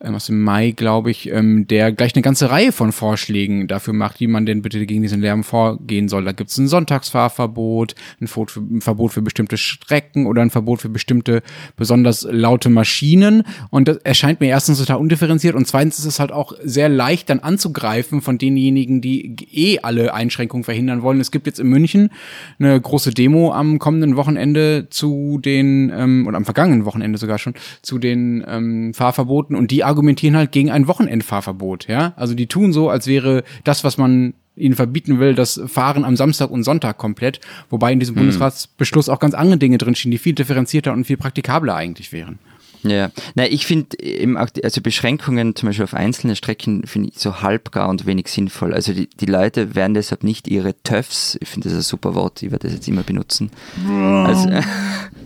[0.00, 3.92] ähm, aus dem Mai, glaube ich, ähm, der gleich eine ganze Reihe von Vorschlägen dafür
[3.92, 6.24] macht, wie man denn bitte gegen diesen Lärm vorgehen soll.
[6.24, 11.42] Da gibt es ein Sonntagsfahrverbot, ein Verbot, für, bestimmte Strecken oder ein Verbot für bestimmte
[11.76, 13.42] besonders laute Maschinen.
[13.68, 17.28] Und das erscheint mir erstens total undifferenziert und zweitens ist es halt auch sehr leicht
[17.28, 21.20] dann anzugreifen von denjenigen, die eh alle Einschränkungen verhindern wollen.
[21.20, 22.10] Es gibt jetzt in München
[22.58, 27.54] eine große Demo am kommenden Wochenende zu den, ähm, oder am vergangenen Wochenende sogar schon,
[27.82, 31.88] zu den ähm, Fahrverboten und die argumentieren halt gegen ein Wochenendfahrverbot.
[31.88, 32.14] Ja?
[32.16, 36.16] Also die tun so, als wäre das, was man ihnen verbieten will, das Fahren am
[36.16, 37.40] Samstag und Sonntag komplett,
[37.70, 41.74] wobei in diesem Bundesratsbeschluss auch ganz andere Dinge drinstehen, die viel differenzierter und viel praktikabler
[41.74, 42.38] eigentlich wären.
[42.82, 47.10] Ja, na, ich finde eben auch, die, also Beschränkungen zum Beispiel auf einzelne Strecken finde
[47.10, 48.72] ich so halbgar und wenig sinnvoll.
[48.72, 52.42] Also die, die Leute werden deshalb nicht ihre TÖFs, ich finde das ein super Wort,
[52.42, 53.50] ich werde das jetzt immer benutzen.
[53.86, 54.48] Also,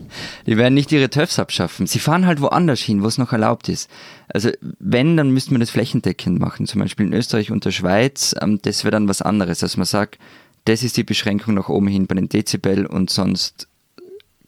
[0.47, 1.87] die werden nicht ihre TÖFs abschaffen.
[1.87, 3.91] Sie fahren halt woanders hin, wo es noch erlaubt ist.
[4.29, 6.67] Also wenn, dann müsste man das flächendeckend machen.
[6.67, 9.63] Zum Beispiel in Österreich und der Schweiz, ähm, das wäre dann was anderes.
[9.63, 10.19] Also man sagt,
[10.65, 13.69] das ist die Beschränkung nach oben hin bei den Dezibel und sonst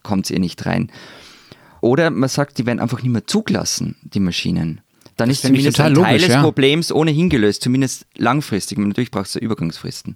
[0.03, 0.91] kommt es eh nicht rein.
[1.81, 4.81] Oder man sagt, die werden einfach nicht mehr zugelassen, die Maschinen.
[5.15, 6.41] Dann Das ist zumindest ein Teil logisch, des ja.
[6.41, 8.77] Problems ohnehin gelöst, zumindest langfristig.
[8.77, 10.15] Natürlich braucht es Übergangsfristen.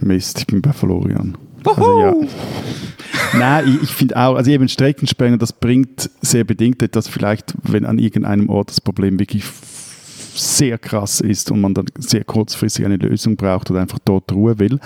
[0.00, 1.36] Mist, ich bin bei Florian.
[1.64, 2.14] Also, ja.
[3.36, 7.84] Nein, ich, ich finde auch, also eben Streckensperren, das bringt sehr bedingt etwas, vielleicht, wenn
[7.84, 9.44] an irgendeinem Ort das Problem wirklich
[10.38, 14.58] sehr krass ist und man dann sehr kurzfristig eine Lösung braucht oder einfach dort Ruhe
[14.58, 14.78] will.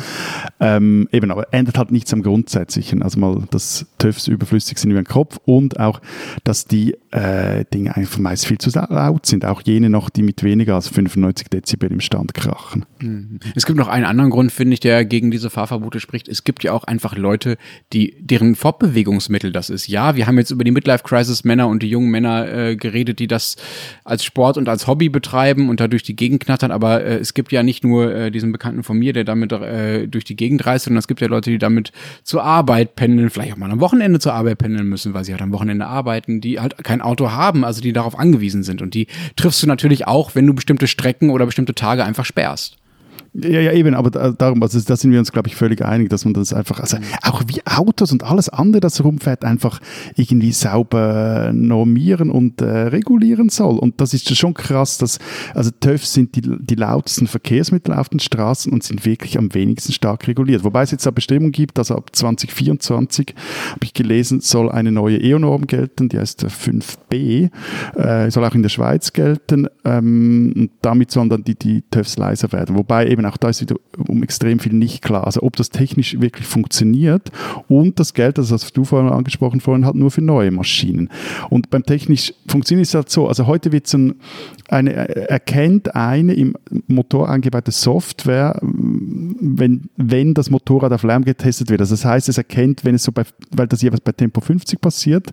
[0.61, 3.03] Ähm, eben, aber ändert halt nichts am Grundsätzlichen.
[3.03, 6.01] Also mal, dass TÜVs überflüssig sind wie ein Kopf und auch,
[6.45, 9.45] dass die äh, Dinge einfach meist viel zu laut sind.
[9.45, 12.87] Auch jene noch, die mit weniger als 95 Dezibel im Stand krachen.
[13.55, 16.29] Es gibt noch einen anderen Grund, finde ich, der gegen diese Fahrverbote spricht.
[16.29, 17.59] Es gibt ja auch einfach Leute,
[17.93, 19.88] die deren Fortbewegungsmittel das ist.
[19.88, 23.19] Ja, wir haben jetzt über die Midlife Crisis Männer und die jungen Männer äh, geredet,
[23.19, 23.57] die das
[24.05, 26.71] als Sport und als Hobby betreiben und da durch die Gegend knattern.
[26.71, 30.07] Aber äh, es gibt ja nicht nur äh, diesen Bekannten von mir, der damit äh,
[30.07, 33.53] durch die Gegend reist, sondern es gibt ja Leute, die damit zur Arbeit pendeln, vielleicht
[33.53, 36.61] auch mal am Wochenende zur Arbeit pendeln müssen, weil sie halt am Wochenende arbeiten, die
[36.61, 38.83] halt kein Auto haben, also die darauf angewiesen sind.
[38.83, 42.77] Und die triffst du natürlich auch, wenn du bestimmte Strecken oder bestimmte Tage einfach sperrst.
[43.35, 46.11] Ja, ja, eben, aber da, darum, also da sind wir uns, glaube ich, völlig einig,
[46.11, 49.81] dass man das einfach, also auch wie Autos und alles andere, das rumfährt, einfach
[50.16, 53.79] irgendwie sauber normieren und äh, regulieren soll.
[53.79, 55.18] Und das ist schon krass, dass,
[55.55, 59.92] also TÜVs sind die, die lautesten Verkehrsmittel auf den Straßen und sind wirklich am wenigsten
[59.92, 60.62] stark reguliert.
[60.62, 63.35] Wobei es jetzt eine Bestimmung gibt, also ab 2024,
[63.71, 67.51] habe ich gelesen, soll eine neue EO-Norm gelten, die heißt 5b,
[67.97, 72.18] äh, soll auch in der Schweiz gelten, ähm, und damit sollen dann die, die TÜVs
[72.18, 72.77] leiser werden.
[72.77, 73.77] Wobei eben auch da ist wieder
[74.09, 75.27] um extrem viel nicht klar.
[75.27, 77.31] Also ob das technisch wirklich funktioniert
[77.69, 81.09] und das Geld, das hast du vorhin angesprochen, vorhin halt nur für neue Maschinen.
[81.51, 84.15] Und beim technisch funktioniert es halt so, also heute wird so ein,
[84.69, 84.93] eine,
[85.29, 86.57] erkennt eine im
[86.87, 91.81] Motor eingebaute Software, wenn, wenn das Motorrad auf Lärm getestet wird.
[91.81, 94.81] Also das heißt, es erkennt, wenn es so bei, weil das jeweils bei Tempo 50
[94.81, 95.33] passiert,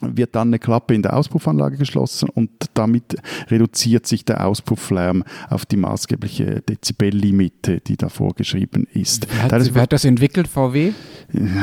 [0.00, 3.16] wird dann eine Klappe in der Auspuffanlage geschlossen und damit
[3.48, 9.26] reduziert sich der Auspuffflärm auf die maßgebliche Dezibellimite, die da vorgeschrieben ist.
[9.30, 10.92] Wer hat, wer hat das entwickelt, VW?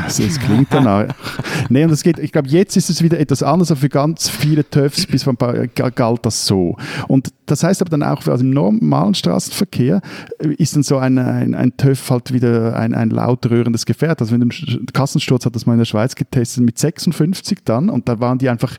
[0.04, 1.08] Also es klingt danach.
[1.70, 4.30] nee, und das geht, ich glaube, jetzt ist es wieder etwas anders, aber für ganz
[4.30, 6.78] viele TÜVs bis vor ein paar galt das so.
[7.08, 10.02] Und das heißt aber dann auch, also im normalen Straßenverkehr
[10.40, 14.22] ist dann so ein, ein, ein TÜV halt wieder ein, ein laut rührendes Gefährt.
[14.22, 17.90] Also wenn du einen Kassensturz hat das mal in der Schweiz getestet mit 56 dann
[17.90, 18.78] und da waren die einfach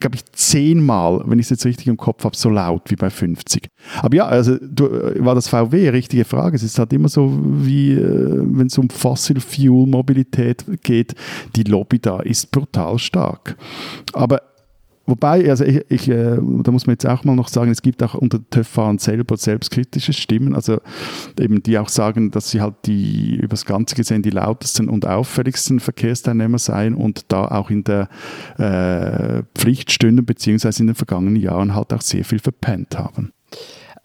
[0.00, 3.10] glaube ich, zehnmal, wenn ich es jetzt richtig im Kopf habe, so laut wie bei
[3.10, 3.68] 50.
[4.00, 6.56] Aber ja, also du, äh, war das VW, richtige Frage.
[6.56, 11.14] Es ist halt immer so, wie äh, wenn es um Fossil Fuel Mobilität geht,
[11.56, 13.56] die Lobby da ist brutal stark.
[14.12, 14.42] Aber
[15.08, 18.02] Wobei, also ich, ich äh, da muss man jetzt auch mal noch sagen, es gibt
[18.02, 20.82] auch unter TÜV-Fahrern selber selbstkritische Stimmen, also
[21.40, 25.80] eben die auch sagen, dass sie halt die übers Ganze gesehen die lautesten und auffälligsten
[25.80, 28.10] Verkehrsteilnehmer seien und da auch in der
[28.58, 33.32] äh, Pflicht stünden, beziehungsweise in den vergangenen Jahren halt auch sehr viel verpennt haben.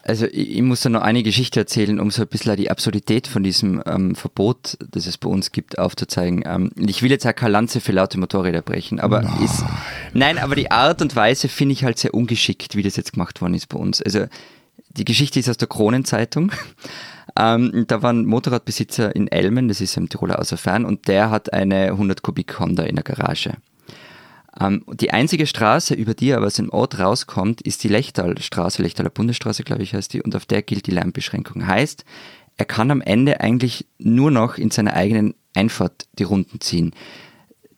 [0.06, 3.26] Also ich, ich, muss da noch eine Geschichte erzählen, um so ein bisschen die Absurdität
[3.26, 6.44] von diesem ähm, Verbot, das es bei uns gibt, aufzuzeigen.
[6.46, 9.42] Ähm, ich will jetzt auch keine Lanze für laute Motorräder brechen, aber nein.
[9.42, 9.64] Ist,
[10.12, 13.40] nein, aber die Art und Weise finde ich halt sehr ungeschickt, wie das jetzt gemacht
[13.40, 14.02] worden ist bei uns.
[14.02, 14.26] Also
[14.90, 16.52] die Geschichte ist aus der Kronenzeitung.
[17.36, 21.52] Ähm, da war ein Motorradbesitzer in Elmen, das ist im Tiroler Außerfern, und der hat
[21.52, 23.54] eine 100 Kubik Honda in der Garage.
[24.60, 29.10] Ähm, die einzige Straße, über die er aus dem Ort rauskommt, ist die Lechtalstraße, Lechtaler
[29.10, 31.66] Bundesstraße, glaube ich, heißt die, und auf der gilt die Lärmbeschränkung.
[31.66, 32.04] Heißt,
[32.56, 36.94] er kann am Ende eigentlich nur noch in seiner eigenen Einfahrt die Runden ziehen.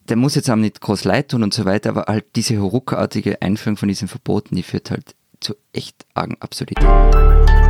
[0.08, 3.42] Der muss jetzt auch nicht groß leid tun und so weiter, aber halt diese ruckartige
[3.42, 7.65] Einführung von diesen Verboten, die führt halt zu echt argen Absurditäten.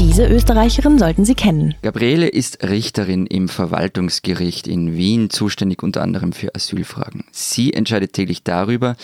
[0.00, 1.74] Diese Österreicherin sollten Sie kennen.
[1.82, 7.24] Gabriele ist Richterin im Verwaltungsgericht in Wien, zuständig unter anderem für Asylfragen.
[7.32, 8.96] Sie entscheidet täglich darüber,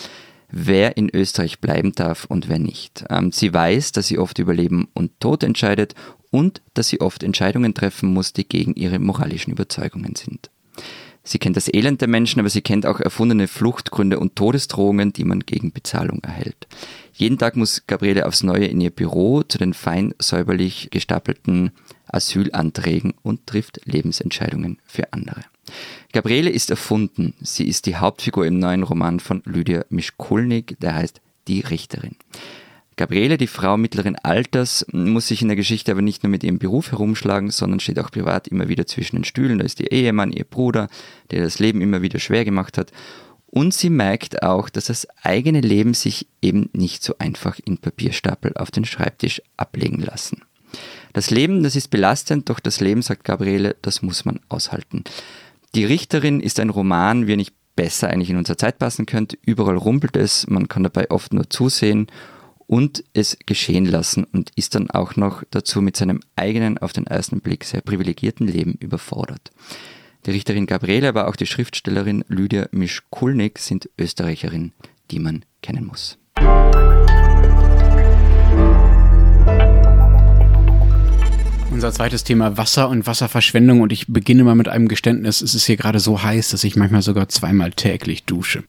[0.49, 3.05] wer in Österreich bleiben darf und wer nicht.
[3.11, 5.93] Ähm, sie weiß, dass sie oft über Leben und Tod entscheidet
[6.31, 10.49] und dass sie oft Entscheidungen treffen muss, die gegen ihre moralischen Überzeugungen sind.
[11.27, 15.25] Sie kennt das Elend der Menschen, aber sie kennt auch erfundene Fluchtgründe und Todesdrohungen, die
[15.25, 16.67] man gegen Bezahlung erhält.
[17.11, 21.71] Jeden Tag muss Gabriele aufs Neue in ihr Büro zu den fein säuberlich gestapelten
[22.05, 25.41] Asylanträgen und trifft Lebensentscheidungen für andere.
[26.13, 27.33] Gabriele ist erfunden.
[27.41, 32.15] Sie ist die Hauptfigur im neuen Roman von Lydia Mischkulnik, der heißt Die Richterin.
[32.97, 36.57] Gabriele, die Frau mittleren Alters, muss sich in der Geschichte aber nicht nur mit ihrem
[36.57, 39.59] Beruf herumschlagen, sondern steht auch privat immer wieder zwischen den Stühlen.
[39.59, 40.89] Da ist ihr Ehemann, ihr Bruder,
[41.29, 42.91] der das Leben immer wieder schwer gemacht hat.
[43.45, 48.53] Und sie merkt auch, dass das eigene Leben sich eben nicht so einfach in Papierstapel
[48.55, 50.41] auf den Schreibtisch ablegen lassen.
[51.13, 55.03] Das Leben, das ist belastend, doch das Leben, sagt Gabriele, das muss man aushalten.
[55.75, 59.37] Die Richterin ist ein Roman, wie er nicht besser eigentlich in unsere Zeit passen könnte.
[59.43, 62.07] Überall rumpelt es, man kann dabei oft nur zusehen
[62.67, 67.07] und es geschehen lassen und ist dann auch noch dazu mit seinem eigenen, auf den
[67.07, 69.51] ersten Blick sehr privilegierten Leben überfordert.
[70.25, 74.73] Die Richterin Gabriele, aber auch die Schriftstellerin Lydia Mischkulnik sind Österreicherinnen,
[75.09, 76.17] die man kennen muss.
[81.71, 85.41] Unser zweites Thema Wasser und Wasserverschwendung und ich beginne mal mit einem Geständnis.
[85.41, 88.63] Es ist hier gerade so heiß, dass ich manchmal sogar zweimal täglich dusche.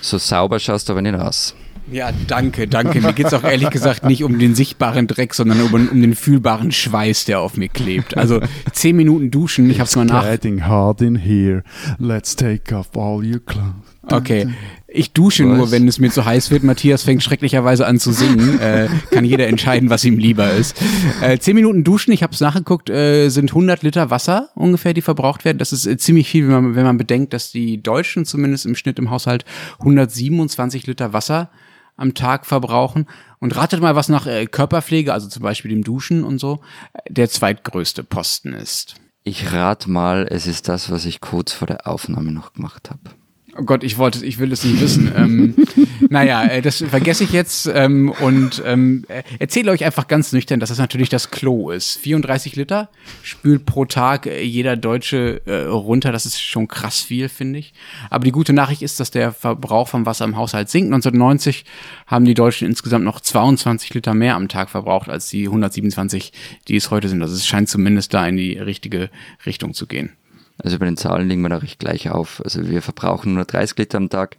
[0.00, 1.54] So sauber schaust du aber nicht aus.
[1.90, 3.00] Ja, danke, danke.
[3.00, 6.14] Mir geht es auch ehrlich gesagt nicht um den sichtbaren Dreck, sondern um, um, den
[6.14, 8.16] fühlbaren Schweiß, der auf mir klebt.
[8.16, 8.40] Also
[8.72, 10.24] zehn Minuten duschen, ich hab's mal nach.
[10.24, 11.62] Getting hard in here.
[11.98, 13.94] Let's take off all your clothes.
[14.10, 14.48] Okay.
[14.86, 15.56] Ich dusche was?
[15.56, 16.62] nur, wenn es mir zu heiß wird.
[16.62, 18.60] Matthias fängt schrecklicherweise an zu singen.
[18.60, 20.80] Äh, kann jeder entscheiden, was ihm lieber ist.
[21.20, 25.00] Äh, zehn Minuten duschen, ich habe es nachgeguckt, äh, sind 100 Liter Wasser ungefähr, die
[25.00, 25.58] verbraucht werden.
[25.58, 28.76] Das ist äh, ziemlich viel, wenn man, wenn man bedenkt, dass die Deutschen zumindest im
[28.76, 29.44] Schnitt im Haushalt
[29.80, 31.50] 127 Liter Wasser
[31.96, 33.06] am Tag verbrauchen.
[33.40, 36.60] Und ratet mal, was nach äh, Körperpflege, also zum Beispiel dem Duschen und so,
[37.08, 38.94] der zweitgrößte Posten ist.
[39.22, 43.16] Ich rate mal, es ist das, was ich kurz vor der Aufnahme noch gemacht habe.
[43.56, 45.12] Oh Gott, ich wollte, ich will es nicht wissen.
[45.16, 45.54] ähm,
[46.08, 50.58] naja, äh, das vergesse ich jetzt ähm, und ähm, äh, erzähle euch einfach ganz nüchtern,
[50.58, 51.98] dass das natürlich das Klo ist.
[51.98, 52.88] 34 Liter
[53.22, 56.10] spült pro Tag äh, jeder Deutsche äh, runter.
[56.10, 57.74] Das ist schon krass viel, finde ich.
[58.10, 60.92] Aber die gute Nachricht ist, dass der Verbrauch von Wasser im Haushalt sinkt.
[60.92, 61.64] 1990
[62.08, 66.32] haben die Deutschen insgesamt noch 22 Liter mehr am Tag verbraucht als die 127,
[66.66, 67.22] die es heute sind.
[67.22, 69.10] Also es scheint zumindest da in die richtige
[69.46, 70.10] Richtung zu gehen.
[70.58, 72.40] Also bei den Zahlen liegen wir da recht gleich auf.
[72.44, 74.36] Also wir verbrauchen nur 30 Liter am Tag.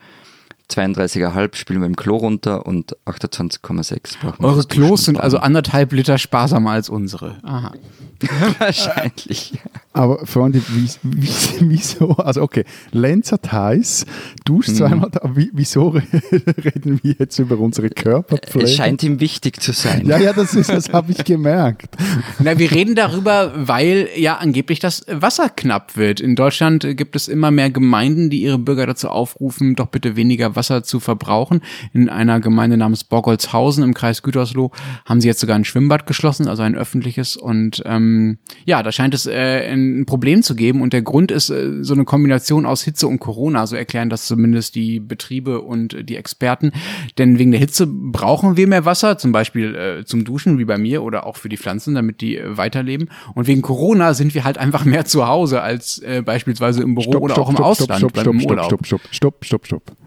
[0.69, 6.71] 32,5 spielen wir im Klo runter und 28,6 Eure Klos sind also anderthalb Liter sparsamer
[6.71, 7.37] als unsere.
[7.43, 7.73] Aha.
[8.59, 9.59] Wahrscheinlich.
[9.95, 11.29] Aber Freunde, wie, wie,
[11.69, 12.09] wieso?
[12.17, 14.05] Also okay, Lenz hat heiß,
[14.43, 14.75] duscht Mhm.
[14.75, 18.65] zweimal, wie, wieso reden wir jetzt über unsere Körperpflege?
[18.65, 20.05] Es scheint ihm wichtig zu sein.
[20.05, 21.95] ja, ja, das ist, das habe ich gemerkt.
[22.39, 26.19] Na, wir reden darüber, weil ja angeblich das Wasser knapp wird.
[26.19, 30.57] In Deutschland gibt es immer mehr Gemeinden, die ihre Bürger dazu aufrufen, doch bitte weniger
[30.57, 31.61] Wasser zu verbrauchen.
[31.93, 34.71] In einer Gemeinde namens Borgolzhausen im Kreis Gütersloh
[35.05, 37.37] haben sie jetzt sogar ein Schwimmbad geschlossen, also ein öffentliches.
[37.37, 40.81] Und ähm, ja, da scheint es äh, ein Problem zu geben.
[40.81, 43.67] Und der Grund ist äh, so eine Kombination aus Hitze und Corona.
[43.67, 46.71] So erklären das zumindest die Betriebe und äh, die Experten.
[47.17, 50.77] Denn wegen der Hitze brauchen wir mehr Wasser, zum Beispiel äh, zum Duschen, wie bei
[50.77, 53.09] mir, oder auch für die Pflanzen, damit die äh, weiterleben.
[53.33, 57.11] Und wegen Corona sind wir halt einfach mehr zu Hause als äh, beispielsweise im Büro
[57.19, 59.97] oder auch im Ausland stopp, beim stopp, stopp, stopp, stopp, stopp, stopp, stopp.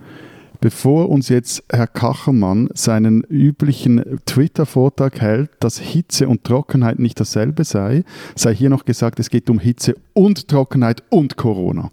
[0.60, 7.62] Bevor uns jetzt Herr Kachermann seinen üblichen Twitter-Vortrag hält, dass Hitze und Trockenheit nicht dasselbe
[7.62, 11.92] sei, sei hier noch gesagt, es geht um Hitze und Trockenheit und Corona.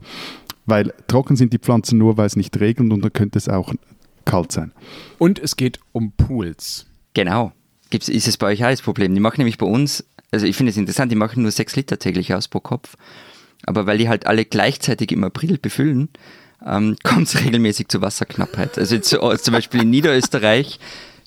[0.66, 3.72] Weil trocken sind die Pflanzen nur, weil es nicht regnet und dann könnte es auch
[4.26, 4.72] kalt sein.
[5.20, 6.88] Und es geht um Pools.
[7.14, 7.52] Genau.
[7.92, 9.14] Gibt's, ist es bei euch auch das Problem?
[9.14, 12.00] Die machen nämlich bei uns, also ich finde es interessant, die machen nur sechs Liter
[12.00, 12.96] täglich aus pro Kopf.
[13.68, 16.10] Aber weil die halt alle gleichzeitig im April befüllen,
[16.66, 18.78] ähm, kommt es regelmäßig zu Wasserknappheit.
[18.78, 20.80] Also jetzt, so, zum Beispiel in Niederösterreich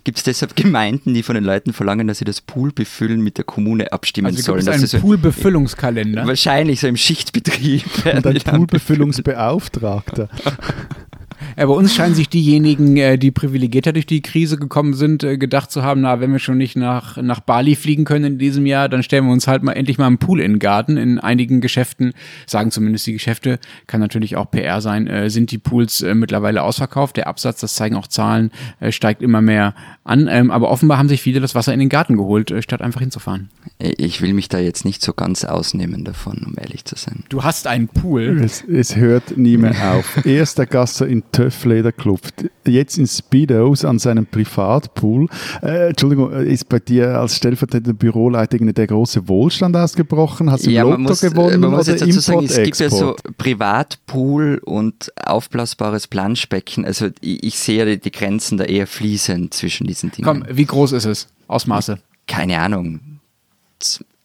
[0.04, 3.36] gibt es deshalb Gemeinden, die von den Leuten verlangen, dass sie das Pool befüllen mit
[3.36, 4.60] der Kommune abstimmen Also sollen.
[4.60, 6.26] es dass einen sie so, Poolbefüllungskalender.
[6.26, 7.84] Wahrscheinlich so im Schichtbetrieb.
[8.06, 10.28] Und ein Poolbefüllungsbeauftragter.
[11.56, 15.38] Ja, bei uns scheinen sich diejenigen, äh, die privilegierter durch die Krise gekommen sind, äh,
[15.38, 18.66] gedacht zu haben, na, wenn wir schon nicht nach, nach Bali fliegen können in diesem
[18.66, 20.96] Jahr, dann stellen wir uns halt mal endlich mal einen Pool in den Garten.
[20.96, 22.12] In einigen Geschäften,
[22.46, 26.62] sagen zumindest die Geschäfte, kann natürlich auch PR sein, äh, sind die Pools äh, mittlerweile
[26.62, 27.16] ausverkauft.
[27.16, 29.74] Der Absatz, das zeigen auch Zahlen, äh, steigt immer mehr
[30.04, 30.28] an.
[30.30, 33.00] Ähm, aber offenbar haben sich viele das Wasser in den Garten geholt, äh, statt einfach
[33.00, 33.50] hinzufahren.
[33.78, 37.24] Ich will mich da jetzt nicht so ganz ausnehmen davon, um ehrlich zu sein.
[37.28, 38.40] Du hast einen Pool.
[38.42, 40.24] Es, es hört nie mehr auf.
[40.26, 42.20] Erst der Gasser in Töfflederclub,
[42.66, 45.28] jetzt in Speedos an seinem Privatpool.
[45.62, 50.50] Äh, Entschuldigung, ist bei dir als stellvertretender Büroleiter der große Wohlstand ausgebrochen?
[50.50, 52.78] Hast du im Lotto muss, äh, gewonnen man muss oder jetzt dazu sagen, es gibt
[52.78, 53.16] ja so?
[53.36, 56.84] Privatpool und aufblasbares Planschbecken.
[56.84, 60.26] Also ich, ich sehe die, die Grenzen da eher fließend zwischen diesen Dingen.
[60.26, 61.28] Komm, wie groß ist es?
[61.46, 61.98] Ausmaße.
[62.26, 63.00] Keine Ahnung.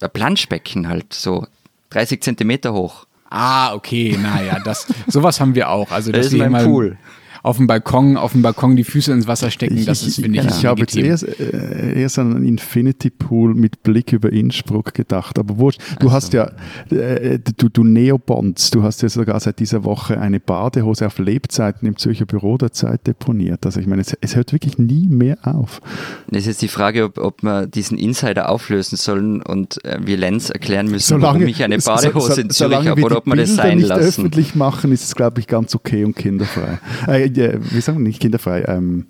[0.01, 1.47] Ein Planschbecken halt, so
[1.91, 3.05] 30 Zentimeter hoch.
[3.35, 5.89] Ah, okay, naja, das, sowas haben wir auch.
[5.89, 6.97] Also, Das ist mein Pool.
[7.43, 10.45] Auf dem Balkon, auf dem Balkon die Füße ins Wasser stecken, das ist, finde ich,
[10.47, 15.37] ich habe jetzt erst, äh, erst an einen Infinity Pool mit Blick über Innsbruck gedacht.
[15.37, 16.49] Aber wurscht, du hast ja,
[16.89, 21.85] äh, du, du Neobonds, du hast ja sogar seit dieser Woche eine Badehose auf Lebzeiten
[21.85, 23.65] im Zürcher Büro der Zeit deponiert.
[23.65, 25.81] Also ich meine, es, es hört wirklich nie mehr auf.
[26.29, 30.15] Das ist jetzt die Frage, ob, ob wir diesen Insider auflösen sollen und äh, wir
[30.15, 33.17] Lenz erklären müssen, warum ich eine so- Badehose so- in Zürich solange habe wir oder
[33.17, 34.01] ob wir das sein nicht lassen.
[34.01, 36.79] öffentlich machen, ist es, glaube ich, ganz okay und kinderfrei.
[37.07, 38.63] Äh, äh, wie sagen wir nicht kinderfrei?
[38.67, 39.05] Ähm,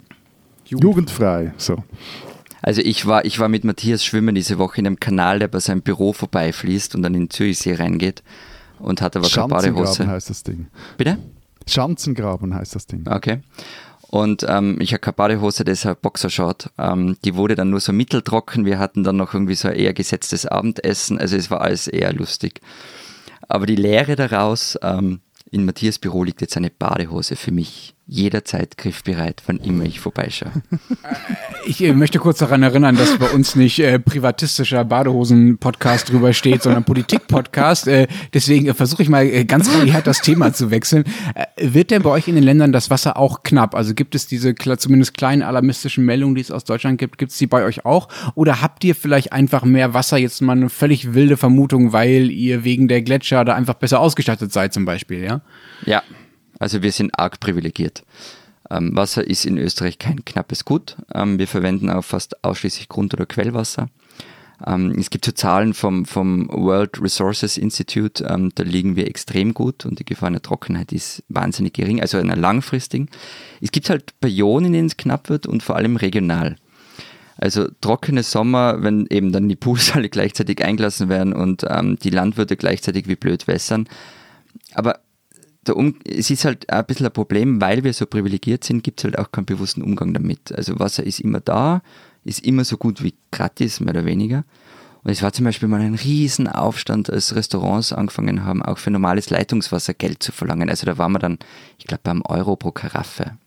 [0.66, 1.54] jugendfrei.
[1.58, 1.84] So.
[2.62, 5.60] Also ich war, ich war mit Matthias schwimmen diese Woche in einem Kanal, der bei
[5.60, 8.24] seinem Büro vorbeifließt und dann in den Zürichsee reingeht
[8.80, 10.08] und hatte aber keine Schanzengraben Badehose.
[10.08, 10.68] heißt das Ding.
[10.98, 11.18] Bitte?
[11.68, 13.06] Schanzengraben heißt das Ding.
[13.08, 13.40] Okay.
[14.14, 16.70] Und ähm, ich habe keine Badehose, deshalb Boxershort.
[16.78, 18.64] Ähm, die wurde dann nur so mitteltrocken.
[18.64, 21.18] Wir hatten dann noch irgendwie so ein eher gesetztes Abendessen.
[21.18, 22.62] Also es war alles eher lustig.
[23.48, 27.96] Aber die Lehre daraus, ähm, in Matthias Büro liegt jetzt eine Badehose für mich.
[28.06, 30.52] Jederzeit griffbereit, wann immer ich vorbeischaue.
[31.66, 36.62] Ich äh, möchte kurz daran erinnern, dass bei uns nicht äh, privatistischer Badehosen-Podcast drüber steht,
[36.62, 37.88] sondern Politik-Podcast.
[37.88, 41.06] Äh, deswegen äh, versuche ich mal äh, ganz verjährt das Thema zu wechseln.
[41.36, 43.76] Äh, wird denn bei euch in den Ländern das Wasser auch knapp?
[43.76, 47.38] Also gibt es diese zumindest kleinen alarmistischen Meldungen, die es aus Deutschland gibt, gibt es
[47.38, 48.10] die bei euch auch?
[48.36, 50.18] Oder habt ihr vielleicht einfach mehr Wasser?
[50.18, 54.52] Jetzt mal eine völlig wilde Vermutung, weil ihr wegen der Gletscher da einfach besser ausgestattet
[54.52, 55.40] seid zum Beispiel, ja?
[55.86, 56.04] Ja,
[56.64, 58.04] also wir sind arg privilegiert.
[58.70, 60.96] Ähm, Wasser ist in Österreich kein knappes Gut.
[61.14, 63.90] Ähm, wir verwenden auch fast ausschließlich Grund- oder Quellwasser.
[64.66, 69.54] Ähm, es gibt so Zahlen vom, vom World Resources Institute, ähm, da liegen wir extrem
[69.54, 73.10] gut und die Gefahr einer Trockenheit ist wahnsinnig gering, also einer langfristigen.
[73.62, 76.56] Es gibt halt Perioden, in denen es knapp wird und vor allem regional.
[77.38, 82.12] Also trockene Sommer, wenn eben dann die Pools alle gleichzeitig eingelassen werden und ähm, die
[82.12, 83.90] Landwirte gleichzeitig wie blöd wässern.
[84.74, 85.00] Aber
[85.70, 89.06] um es ist halt ein bisschen ein Problem, weil wir so privilegiert sind, gibt es
[89.06, 90.52] halt auch keinen bewussten Umgang damit.
[90.54, 91.82] Also Wasser ist immer da,
[92.26, 94.44] ist immer so gut wie gratis, mehr oder weniger.
[95.04, 99.30] Und es war zum Beispiel mal ein Riesenaufstand, als Restaurants angefangen haben, auch für normales
[99.30, 100.70] Leitungswasser Geld zu verlangen.
[100.70, 101.40] Also da waren wir dann,
[101.78, 103.38] ich glaube, beim Euro pro Karaffe.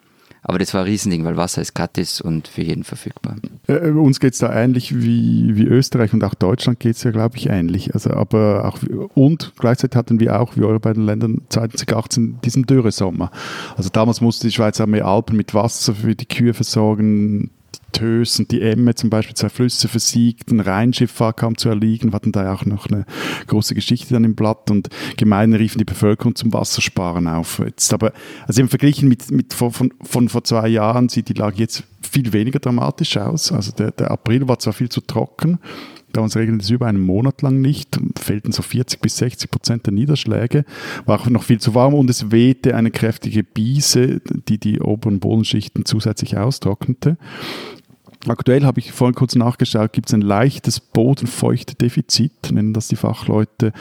[0.48, 3.34] Aber das war ein Riesending, weil Wasser ist gratis und für jeden verfügbar.
[3.66, 7.10] Äh, uns geht es da ähnlich wie, wie Österreich und auch Deutschland geht es ja,
[7.10, 7.94] glaube ich, ähnlich.
[7.94, 8.78] Also, aber auch,
[9.14, 13.32] und gleichzeitig hatten wir auch, wie eure beiden Länder, 2018 diesen Dürresommer.
[13.76, 17.50] Also damals musste die Schweiz Armee Alpen mit Wasser für die Kühe versorgen.
[17.92, 22.52] Tös und die Emme zum Beispiel, zwei Flüsse versiegten, Rheinschifffahrt kam zu erliegen, hatten da
[22.52, 23.06] auch noch eine
[23.46, 27.60] große Geschichte dann im Blatt und Gemeinden riefen die Bevölkerung zum Wassersparen auf.
[27.64, 28.12] Jetzt aber,
[28.46, 31.84] also im Vergleich mit, mit von, von, von vor zwei Jahren sieht die Lage jetzt
[32.00, 33.52] viel weniger dramatisch aus.
[33.52, 35.58] Also der, der April war zwar viel zu trocken,
[36.22, 39.92] uns regnet es über einen Monat lang nicht, fehlten so 40 bis 60 Prozent der
[39.92, 40.64] Niederschläge,
[41.04, 45.20] war auch noch viel zu warm und es wehte eine kräftige Biese, die die oberen
[45.20, 47.16] Bodenschichten zusätzlich austrocknete.
[48.28, 53.72] Aktuell habe ich vorhin kurz nachgeschaut, gibt es ein leichtes Bodenfeuchtedefizit, nennen das die Fachleute.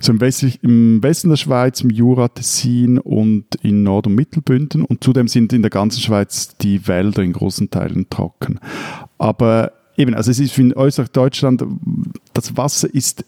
[0.00, 4.84] So im, Westlich, im Westen der Schweiz, im Jura, Tessin und in Nord- und Mittelbünden.
[4.84, 8.58] Und zudem sind in der ganzen Schweiz die Wälder in großen Teilen trocken.
[9.18, 11.64] Aber eben, also es ist für Österreich, Deutschland,
[12.34, 13.24] das Wasser ist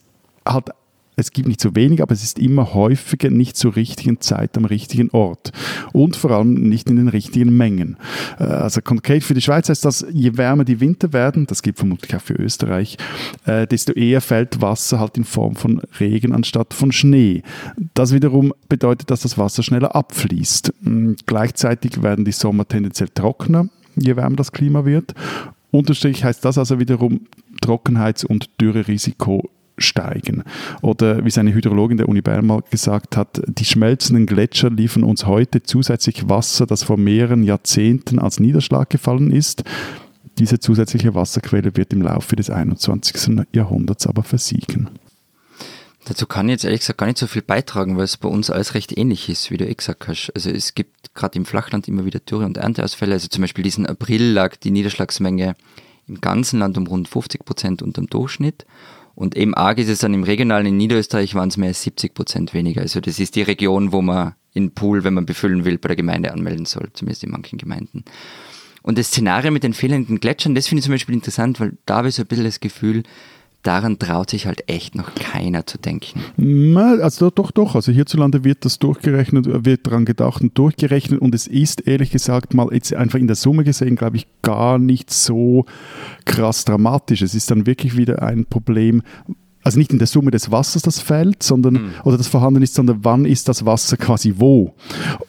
[0.47, 0.71] halt
[1.17, 4.65] es gibt nicht so wenig, aber es ist immer häufiger nicht zur richtigen Zeit am
[4.65, 5.53] richtigen Ort
[5.93, 7.97] und vor allem nicht in den richtigen Mengen.
[8.39, 11.79] Äh, also konkret für die Schweiz heißt das, je wärmer die Winter werden, das gilt
[11.79, 12.97] vermutlich auch für Österreich,
[13.47, 17.43] äh, desto eher fällt Wasser halt in Form von Regen anstatt von Schnee.
[17.95, 20.73] Das wiederum bedeutet, dass das Wasser schneller abfließt.
[20.83, 25.15] Hm, gleichzeitig werden die Sommer tendenziell trockener, je wärmer das Klima wird.
[25.71, 27.27] Unterstrich heißt das also wiederum
[27.61, 30.45] Trockenheits- und Dürrerisiko steigen.
[30.83, 35.27] Oder wie seine Hydrologin der Uni Bern mal gesagt hat, die schmelzenden Gletscher liefern uns
[35.27, 39.65] heute zusätzlich Wasser, das vor mehreren Jahrzehnten als Niederschlag gefallen ist.
[40.39, 43.47] Diese zusätzliche Wasserquelle wird im Laufe des 21.
[43.53, 44.89] Jahrhunderts aber versiegen.
[46.07, 48.51] Dazu kann ich jetzt ehrlich gesagt gar nicht so viel beitragen, weil es bei uns
[48.51, 50.31] alles recht ähnlich ist, wie du eh gesagt hast.
[50.35, 53.15] Also es gibt gerade im Flachland immer wieder Dürre- und Ernteausfälle.
[53.15, 55.55] Also zum Beispiel diesen April lag die Niederschlagsmenge
[56.07, 58.67] im ganzen Land um rund 50 Prozent unter dem Durchschnitt.
[59.15, 62.15] Und eben arg ist es dann im Regionalen in Niederösterreich waren es mehr als 70
[62.15, 62.81] Prozent weniger.
[62.81, 65.97] Also das ist die Region, wo man in Pool, wenn man befüllen will, bei der
[65.97, 68.05] Gemeinde anmelden soll, zumindest in manchen Gemeinden.
[68.83, 71.97] Und das Szenario mit den fehlenden Gletschern, das finde ich zum Beispiel interessant, weil da
[71.97, 73.03] habe ich so ein bisschen das Gefühl,
[73.65, 76.21] daran traut sich halt echt noch keiner zu denken.
[76.77, 77.75] Also doch, doch.
[77.75, 82.55] Also hierzulande wird das durchgerechnet, wird daran gedacht und durchgerechnet und es ist ehrlich gesagt
[82.55, 85.65] mal jetzt einfach in der Summe gesehen, glaube ich, gar nicht so
[86.27, 87.23] krass dramatisch.
[87.23, 89.03] Es ist dann wirklich wieder ein Problem,
[89.63, 91.91] also nicht in der Summe des Wassers, das fällt, sondern mhm.
[92.05, 94.75] oder das vorhanden ist, sondern wann ist das Wasser quasi wo.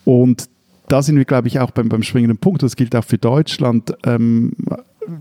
[0.03, 0.49] Und
[0.87, 2.61] da sind wir, glaube ich, auch beim, beim springenden Punkt.
[2.61, 3.95] Das gilt auch für Deutschland.
[4.05, 4.53] Ähm,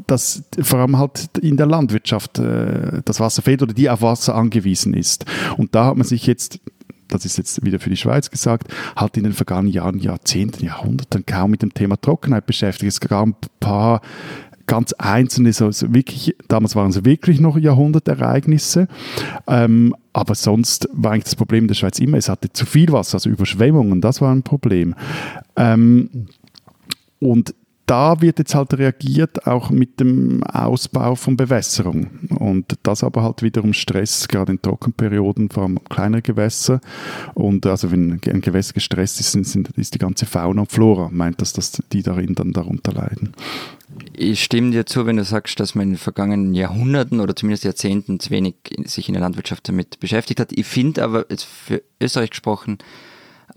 [0.06, 4.34] dass vor allem halt in der Landwirtschaft äh, das Wasser fehlt oder die auf Wasser
[4.34, 5.24] angewiesen ist.
[5.56, 6.60] Und da hat man sich jetzt
[7.08, 11.24] das ist jetzt wieder für die Schweiz gesagt, halt in den vergangenen Jahren, Jahrzehnten, Jahrhunderten
[11.24, 12.90] kaum mit dem Thema Trockenheit beschäftigt.
[12.90, 14.00] Es gab ein paar
[14.66, 18.88] ganz einzelne, so, so wirklich, damals waren es wirklich noch Jahrhundertereignisse,
[19.46, 22.90] ähm, aber sonst war eigentlich das Problem in der Schweiz immer, es hatte zu viel
[22.92, 24.94] Wasser, also Überschwemmungen, das war ein Problem.
[25.56, 26.28] Ähm,
[27.20, 27.54] und
[27.86, 32.10] da wird jetzt halt reagiert, auch mit dem Ausbau von Bewässerung.
[32.38, 36.80] Und das aber halt wiederum Stress, gerade in Trockenperioden, vor allem kleinere Gewässer.
[37.34, 41.40] Und also wenn ein Gewässer gestresst ist, sind, ist die ganze Fauna und Flora, meint
[41.40, 43.34] das, dass die darin dann darunter leiden.
[44.12, 47.64] Ich stimme dir zu, wenn du sagst, dass man in den vergangenen Jahrhunderten oder zumindest
[47.64, 50.52] Jahrzehnten zu wenig sich in der Landwirtschaft damit beschäftigt hat.
[50.52, 52.78] Ich finde aber, jetzt für Österreich gesprochen,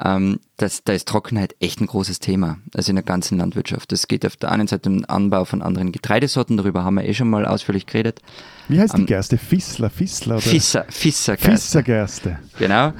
[0.04, 3.92] ähm, das, da ist Trockenheit echt ein großes Thema, also in der ganzen Landwirtschaft.
[3.94, 7.06] Es geht auf der einen Seite um den Anbau von anderen Getreidesorten, darüber haben wir
[7.06, 8.22] eh schon mal ausführlich geredet.
[8.68, 9.38] Wie heißt die ähm, Gerste?
[9.38, 10.36] Fissler, Fissler?
[10.36, 10.42] Oder?
[10.42, 11.52] Fisser, Fissergerste.
[11.52, 12.40] Fissergerste.
[12.60, 12.94] Genau.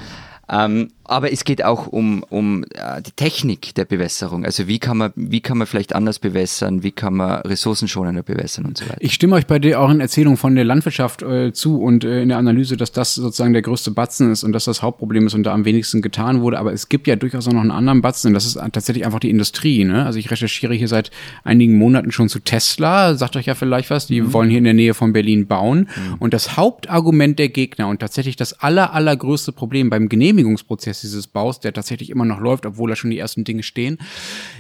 [0.50, 4.46] Ähm, aber es geht auch um, um äh, die Technik der Bewässerung.
[4.46, 8.66] Also wie kann man, wie kann man vielleicht anders bewässern, wie kann man ressourcenschonender bewässern
[8.66, 8.98] und so weiter.
[9.00, 12.30] Ich stimme euch bei der euren Erzählung von der Landwirtschaft äh, zu und äh, in
[12.30, 15.44] der Analyse, dass das sozusagen der größte Batzen ist und dass das Hauptproblem ist und
[15.44, 16.60] da am wenigsten getan wurde.
[16.60, 19.20] Aber es gibt ja durchaus auch noch einen anderen Batzen und das ist tatsächlich einfach
[19.20, 19.86] die Industrie.
[19.86, 20.06] Ne?
[20.06, 21.12] Also ich recherchiere hier seit
[21.44, 24.34] einigen Monaten schon zu Tesla, sagt euch ja vielleicht was, die mhm.
[24.34, 25.88] wollen hier in der Nähe von Berlin bauen.
[25.96, 26.16] Mhm.
[26.20, 31.28] Und das Hauptargument der Gegner und tatsächlich das aller, allergrößte Problem beim Genehmigungsprozess Prozess dieses
[31.28, 33.98] Baus, der tatsächlich immer noch läuft, obwohl da schon die ersten Dinge stehen,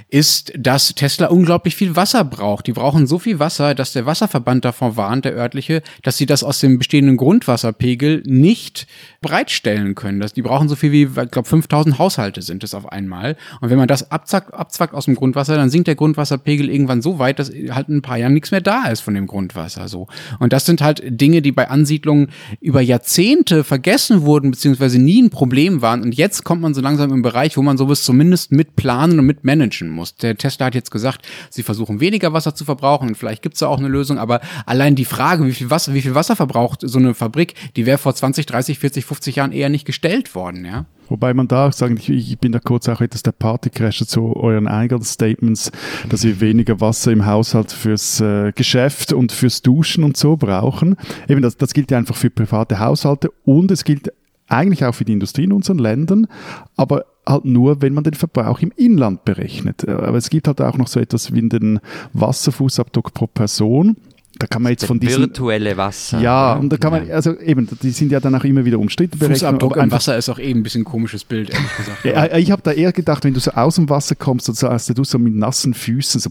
[0.10, 2.68] ist, dass Tesla unglaublich viel Wasser braucht.
[2.68, 6.44] Die brauchen so viel Wasser, dass der Wasserverband davon warnt, der örtliche, dass sie das
[6.44, 8.88] aus dem bestehenden Grundwasserpegel nicht
[9.22, 10.26] bereitstellen können.
[10.36, 13.36] Die brauchen so viel wie, ich glaube, 5000 Haushalte sind es auf einmal.
[13.62, 17.20] Und wenn man das abzackt, abzwackt aus dem Grundwasser, dann sinkt der Grundwasserpegel irgendwann so
[17.20, 19.88] weit, dass halt in ein paar Jahren nichts mehr da ist von dem Grundwasser.
[19.88, 20.08] So.
[20.40, 22.30] Und das sind halt Dinge, die bei Ansiedlungen
[22.62, 26.02] über Jahrzehnte vergessen wurden, beziehungsweise nie ein Problem waren.
[26.02, 29.18] Und jetzt jetzt kommt man so langsam im Bereich, wo man sowas zumindest mit planen
[29.20, 30.16] und mit managen muss.
[30.16, 33.60] Der Tesla hat jetzt gesagt, sie versuchen weniger Wasser zu verbrauchen und vielleicht gibt es
[33.60, 36.82] da auch eine Lösung, aber allein die Frage, wie viel Wasser, wie viel Wasser verbraucht
[36.84, 40.66] so eine Fabrik, die wäre vor 20, 30, 40, 50 Jahren eher nicht gestellt worden,
[40.66, 40.86] ja.
[41.10, 44.68] Wobei man da sagen, ich, ich bin da kurz auch etwas der Partycrasher zu euren
[44.68, 45.72] eigenen Statements,
[46.10, 50.98] dass wir weniger Wasser im Haushalt fürs äh, Geschäft und fürs Duschen und so brauchen.
[51.30, 54.12] Eben, das, das gilt ja einfach für private Haushalte und es gilt
[54.48, 56.28] eigentlich auch für die Industrie in unseren Ländern,
[56.76, 59.88] aber halt nur, wenn man den Verbrauch im Inland berechnet.
[59.88, 61.80] Aber es gibt halt auch noch so etwas wie den
[62.14, 63.98] Wasserfußabdruck pro Person
[64.40, 66.20] da kann man jetzt von diesen virtuelle Wasser.
[66.20, 69.18] Ja, und da kann man also eben, die sind ja dann auch immer wieder umstritten.
[69.18, 72.06] Fußabdruck im Wasser ist auch eben ein bisschen ein komisches Bild, ehrlich gesagt.
[72.06, 74.86] ja, ich habe da eher gedacht, wenn du so aus dem Wasser kommst, so, als
[74.86, 76.30] du so mit nassen Füßen so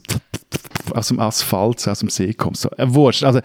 [0.95, 3.25] aus dem Asphalt, so aus dem See kommst, so äh, wurscht.
[3.25, 3.41] Also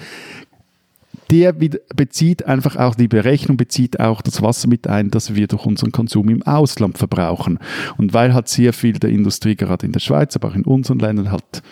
[1.31, 5.65] der bezieht einfach auch die Berechnung, bezieht auch das Wasser mit ein, das wir durch
[5.65, 7.57] unseren Konsum im Ausland verbrauchen.
[7.97, 10.99] Und weil halt sehr viel der Industrie gerade in der Schweiz, aber auch in unseren
[10.99, 11.63] Ländern halt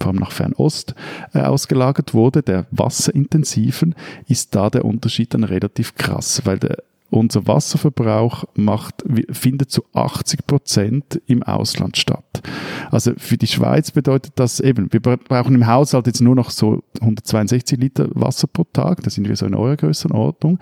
[0.00, 0.94] vor allem nach Fernost
[1.34, 3.94] äh, ausgelagert wurde, der wasserintensiven,
[4.26, 6.82] ist da der Unterschied dann relativ krass, weil der,
[7.14, 12.42] unser Wasserverbrauch macht, findet zu 80 Prozent im Ausland statt.
[12.90, 16.82] Also für die Schweiz bedeutet das eben, wir brauchen im Haushalt jetzt nur noch so
[17.00, 20.58] 162 Liter Wasser pro Tag, da sind wir so in eurer Größenordnung,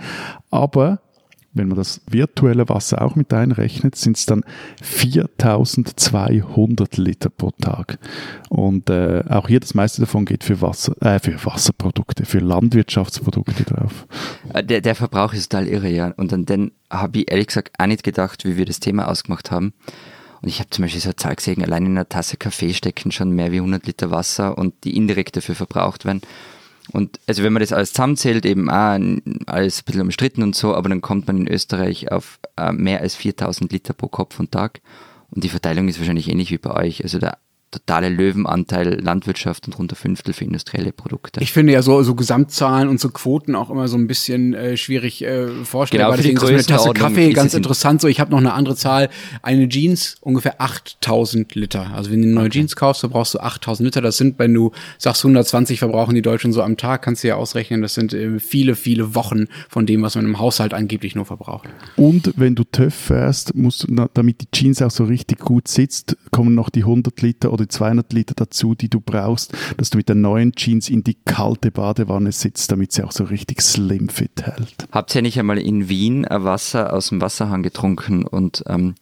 [0.50, 1.00] aber
[1.54, 4.42] wenn man das virtuelle Wasser auch mit einrechnet, sind es dann
[4.82, 7.98] 4200 Liter pro Tag.
[8.48, 13.64] Und äh, auch hier das meiste davon geht für, Wasser, äh, für Wasserprodukte, für Landwirtschaftsprodukte
[13.64, 14.06] drauf.
[14.52, 16.12] Äh, der, der Verbrauch ist total irre, ja.
[16.16, 19.50] Und an den habe ich ehrlich gesagt auch nicht gedacht, wie wir das Thema ausgemacht
[19.50, 19.74] haben.
[20.40, 23.12] Und ich habe zum Beispiel so eine Zahl gesehen, allein in einer Tasse Kaffee stecken
[23.12, 26.22] schon mehr wie 100 Liter Wasser und die indirekt dafür verbraucht werden.
[26.90, 28.98] Und also wenn man das alles zusammenzählt, eben auch
[29.46, 33.00] alles ein bisschen umstritten und so, aber dann kommt man in Österreich auf äh, mehr
[33.00, 34.80] als 4000 Liter pro Kopf und Tag.
[35.30, 37.02] Und die Verteilung ist wahrscheinlich ähnlich wie bei euch.
[37.04, 37.38] Also der
[37.72, 41.40] totale Löwenanteil Landwirtschaft und rund ein Fünftel für industrielle Produkte.
[41.42, 44.76] Ich finde ja so, so Gesamtzahlen und so Quoten auch immer so ein bisschen äh,
[44.76, 46.12] schwierig äh, vorstellbar.
[46.12, 48.00] Genau, für die so eine Tasse Kaffee ganz interessant.
[48.00, 49.08] So, ich habe noch eine andere Zahl.
[49.42, 51.90] Eine Jeans ungefähr 8000 Liter.
[51.94, 52.58] Also wenn du eine neue okay.
[52.58, 54.00] Jeans kaufst, verbrauchst du 8000 Liter.
[54.02, 57.36] Das sind, wenn du sagst 120 verbrauchen die Deutschen so am Tag, kannst du ja
[57.36, 61.24] ausrechnen, das sind äh, viele, viele Wochen von dem, was man im Haushalt angeblich nur
[61.24, 61.68] verbraucht.
[61.96, 66.16] Und wenn du TÜV fährst, musst du, damit die Jeans auch so richtig gut sitzt,
[66.30, 69.98] kommen noch die 100 Liter oder die 200 Liter dazu, die du brauchst, dass du
[69.98, 74.08] mit der neuen Jeans in die kalte Badewanne sitzt, damit sie auch so richtig slim
[74.08, 74.86] fit hält.
[74.90, 78.94] Habt ihr nicht einmal in Wien Wasser aus dem Wasserhahn getrunken und ähm,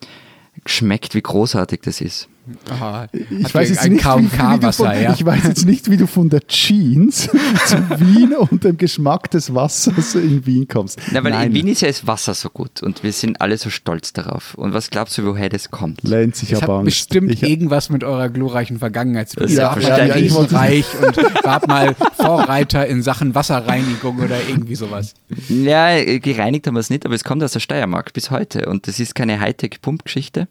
[0.65, 2.29] geschmeckt, wie großartig das ist?
[2.71, 5.13] Aha, ich, weiß jetzt nicht, wie, wie von, ja.
[5.13, 7.29] ich weiß jetzt nicht, wie du von der Jeans
[7.67, 10.99] zu Wien und dem Geschmack des Wassers in Wien kommst.
[11.13, 11.49] Na, weil Nein.
[11.49, 14.55] in Wien ist ja das Wasser so gut und wir sind alle so stolz darauf.
[14.55, 16.03] Und was glaubst du, woher das kommt?
[16.03, 19.49] Lehnt sich aber hat bestimmt ich irgendwas mit eurer glorreichen Vergangenheit zu tun.
[19.49, 25.15] Ja, ja, ja, ja reich und war mal Vorreiter in Sachen Wasserreinigung oder irgendwie sowas.
[25.49, 28.87] Ja, gereinigt haben wir es nicht, aber es kommt aus der Steiermark bis heute und
[28.87, 30.49] das ist keine Hightech-Pump-Geschichte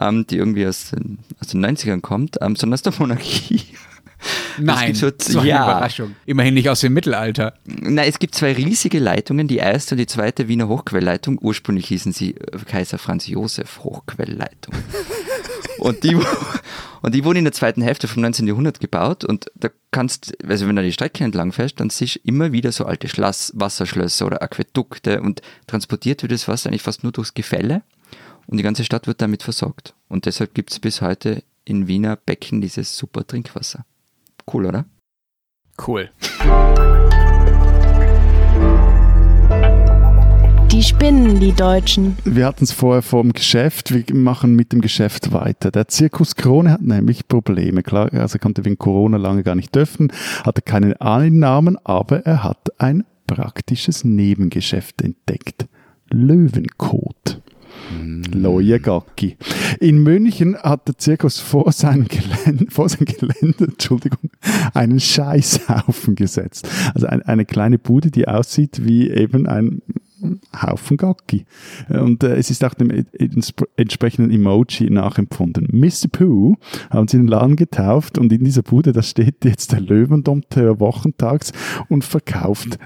[0.00, 3.62] ähm, die irgendwie aus den, aus den 90ern kommt, ähm, sondern aus der Monarchie.
[4.58, 5.62] Nein, so, so eine ja.
[5.64, 6.16] Überraschung.
[6.24, 7.54] Immerhin nicht aus dem Mittelalter.
[7.64, 11.38] Nein, es gibt zwei riesige Leitungen, die erste und die zweite Wiener Hochquellleitung.
[11.40, 14.74] Ursprünglich hießen sie äh, Kaiser Franz Josef Hochquellleitung.
[15.78, 16.16] und, die,
[17.02, 18.46] und die wurden in der zweiten Hälfte vom 19.
[18.46, 22.20] Jahrhundert gebaut und da kannst, also wenn du die Strecke entlang fährst, dann siehst du
[22.24, 27.02] immer wieder so alte Schloss, Wasserschlösser oder Aquädukte und transportiert wird das Wasser eigentlich fast
[27.02, 27.82] nur durchs Gefälle
[28.46, 29.94] und die ganze Stadt wird damit versorgt.
[30.08, 33.84] Und deshalb gibt es bis heute in Wiener Becken dieses super Trinkwasser.
[34.52, 34.84] Cool, oder?
[35.86, 36.10] Cool.
[40.72, 42.16] Die spinnen, die Deutschen.
[42.24, 45.70] Wir hatten es vorher vom Geschäft, wir machen mit dem Geschäft weiter.
[45.70, 47.82] Der Zirkus Krone hat nämlich Probleme.
[47.82, 50.12] Klar, also konnte wegen Corona lange gar nicht dürfen,
[50.44, 55.66] hatte keine Einnahmen, aber er hat ein praktisches Nebengeschäft entdeckt.
[56.10, 57.40] Löwenkot.
[58.34, 59.36] Neue Gacki.
[59.80, 64.30] In München hat der Zirkus vor seinem Gelände, vor seinem Gelände Entschuldigung,
[64.74, 66.68] einen Scheißhaufen gesetzt.
[66.94, 69.82] Also ein, eine kleine Bude, die aussieht wie eben ein
[70.60, 71.44] Haufen Gacki.
[71.88, 72.90] Und äh, es ist auch dem
[73.76, 75.68] entsprechenden Emoji nachempfunden.
[75.70, 76.08] Mr.
[76.10, 76.56] Pooh
[76.90, 81.52] haben sie den Laden getauft und in dieser Bude, da steht jetzt der Löwendompteur wochentags
[81.88, 82.78] und verkauft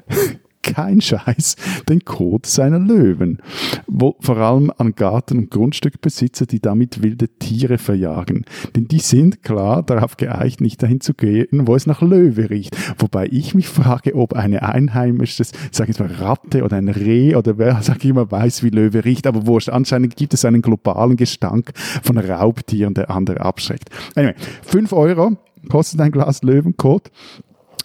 [0.62, 1.56] kein Scheiß,
[1.88, 3.38] den Code seiner Löwen.
[3.86, 8.44] Wo, vor allem an Garten- und Grundstückbesitzer, die damit wilde Tiere verjagen.
[8.76, 12.76] Denn die sind klar darauf geeicht, nicht dahin zu gehen, wo es nach Löwe riecht.
[12.98, 17.58] Wobei ich mich frage, ob eine einheimische, sag ich mal, Ratte oder ein Reh oder
[17.58, 19.26] wer, sag ich immer, weiß, wie Löwe riecht.
[19.26, 23.90] Aber wurscht, anscheinend gibt es einen globalen Gestank von Raubtieren, der andere abschreckt.
[24.14, 25.36] Anyway, 5 Euro
[25.68, 27.10] kostet ein Glas Löwenkot.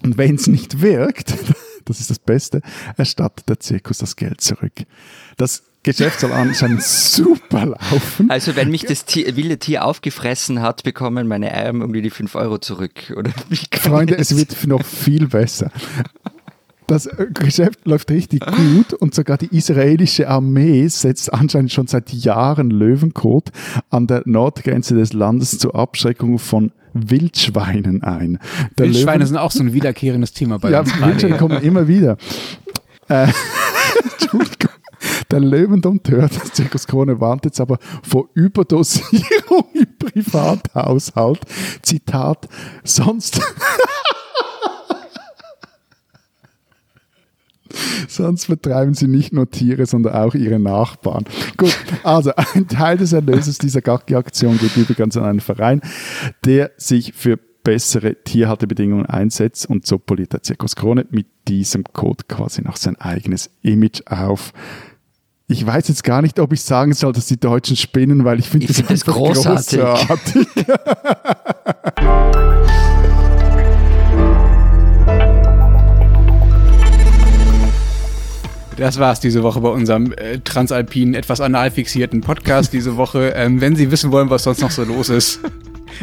[0.04, 1.34] Und wenn es nicht wirkt,
[1.86, 2.62] das ist das Beste,
[2.98, 4.74] erstattet der Zirkus das Geld zurück.
[5.38, 8.30] Das Geschäft soll anscheinend super laufen.
[8.30, 12.34] Also wenn mich das Tier, wilde Tier aufgefressen hat, bekommen meine Arme irgendwie die 5
[12.36, 13.14] Euro zurück.
[13.16, 13.32] Oder
[13.72, 15.72] Freunde, es wird noch viel besser.
[16.88, 22.12] Das äh, Geschäft läuft richtig gut und sogar die israelische Armee setzt anscheinend schon seit
[22.14, 23.50] Jahren Löwenkot
[23.90, 28.40] an der Nordgrenze des Landes zur Abschreckung von Wildschweinen ein.
[28.78, 31.38] Der Wildschweine Löwen- sind auch so ein wiederkehrendes Thema bei ja, uns Wildschweine gerade.
[31.38, 32.18] kommen immer wieder.
[33.10, 33.28] Äh,
[34.22, 34.72] Entschuldigung.
[35.32, 41.42] Der Löwendompteur des Zirkus Krone warnt jetzt aber vor Überdosierung im Privathaushalt.
[41.82, 42.48] Zitat,
[42.84, 43.42] sonst
[48.08, 51.26] Sonst vertreiben sie nicht nur Tiere, sondern auch ihre Nachbarn.
[51.58, 55.82] Gut, also ein Teil des Erlöses dieser Gaggi-Aktion geht übrigens an einen Verein,
[56.44, 62.26] der sich für bessere Tierhaltebedingungen einsetzt und so poliert der Zirkus Krone mit diesem Code
[62.28, 64.54] quasi noch sein eigenes Image auf.
[65.48, 68.50] Ich weiß jetzt gar nicht, ob ich sagen soll, dass die Deutschen spinnen, weil ich
[68.50, 69.80] finde das, find das großartig.
[69.80, 70.48] großartig.
[78.78, 83.30] Das war's diese Woche bei unserem äh, transalpinen, etwas anal fixierten Podcast diese Woche.
[83.36, 85.40] Ähm, wenn Sie wissen wollen, was sonst noch so los ist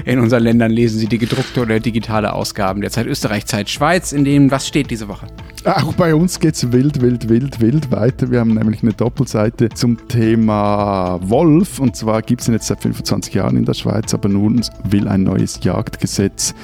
[0.06, 4.12] in unseren Ländern, lesen Sie die gedruckte oder digitale Ausgaben der Zeit Österreich, Zeit Schweiz,
[4.12, 5.26] in denen was steht diese Woche.
[5.66, 8.30] Auch bei uns geht's wild, wild, wild, wild weiter.
[8.30, 11.78] Wir haben nämlich eine Doppelseite zum Thema Wolf.
[11.78, 15.24] Und zwar gibt's ihn jetzt seit 25 Jahren in der Schweiz, aber nun will ein
[15.24, 16.54] neues Jagdgesetz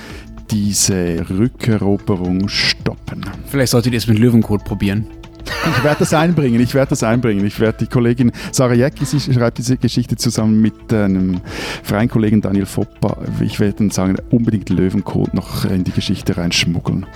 [0.51, 3.27] diese Rückeroberung stoppen.
[3.47, 5.07] Vielleicht solltet ihr es mit Löwenkot probieren.
[5.76, 7.45] Ich werde das einbringen, ich werde das einbringen.
[7.47, 11.41] Ich werde die Kollegin Sarah Jäcki, sie schreibt diese Geschichte zusammen mit einem
[11.82, 13.18] freien Kollegen Daniel Fopper.
[13.41, 17.07] Ich werde dann sagen, unbedingt Löwenkot noch in die Geschichte reinschmuggeln.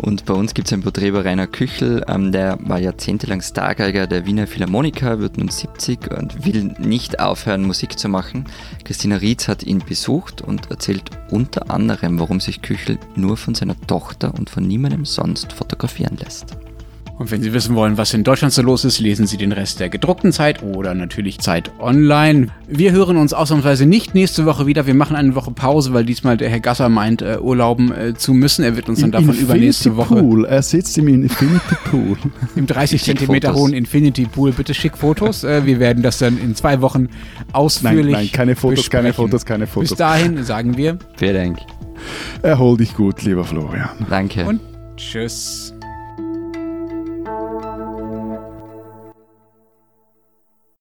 [0.00, 4.06] Und bei uns gibt es ein Porträt über Rainer Küchel, ähm, der war jahrzehntelang Stargeiger
[4.06, 8.46] der Wiener Philharmoniker, wird nun 70 und will nicht aufhören, Musik zu machen.
[8.84, 13.78] Christina Rietz hat ihn besucht und erzählt unter anderem, warum sich Küchel nur von seiner
[13.86, 16.56] Tochter und von niemandem sonst fotografieren lässt.
[17.20, 19.78] Und wenn Sie wissen wollen, was in Deutschland so los ist, lesen Sie den Rest
[19.78, 22.46] der gedruckten Zeit oder natürlich Zeit online.
[22.66, 24.86] Wir hören uns ausnahmsweise nicht nächste Woche wieder.
[24.86, 28.32] Wir machen eine Woche Pause, weil diesmal der Herr Gasser meint, äh, urlauben äh, zu
[28.32, 28.64] müssen.
[28.64, 30.46] Er wird uns dann Im davon übernächste Woche Pool.
[30.46, 32.16] Er sitzt im Infinity Pool.
[32.56, 34.52] im 30 Schick Zentimeter hohen Infinity Pool.
[34.52, 35.44] Bitte schick Fotos.
[35.44, 37.10] Äh, wir werden das dann in zwei Wochen Nein,
[37.52, 39.30] ausführlich nein, keine Fotos, keine besprechen.
[39.30, 39.90] Fotos, keine Fotos.
[39.90, 41.58] Bis dahin sagen wir Vielen Dank.
[42.40, 43.90] Erhol dich gut, lieber Florian.
[44.08, 44.46] Danke.
[44.46, 44.60] und
[44.96, 45.69] tschüss.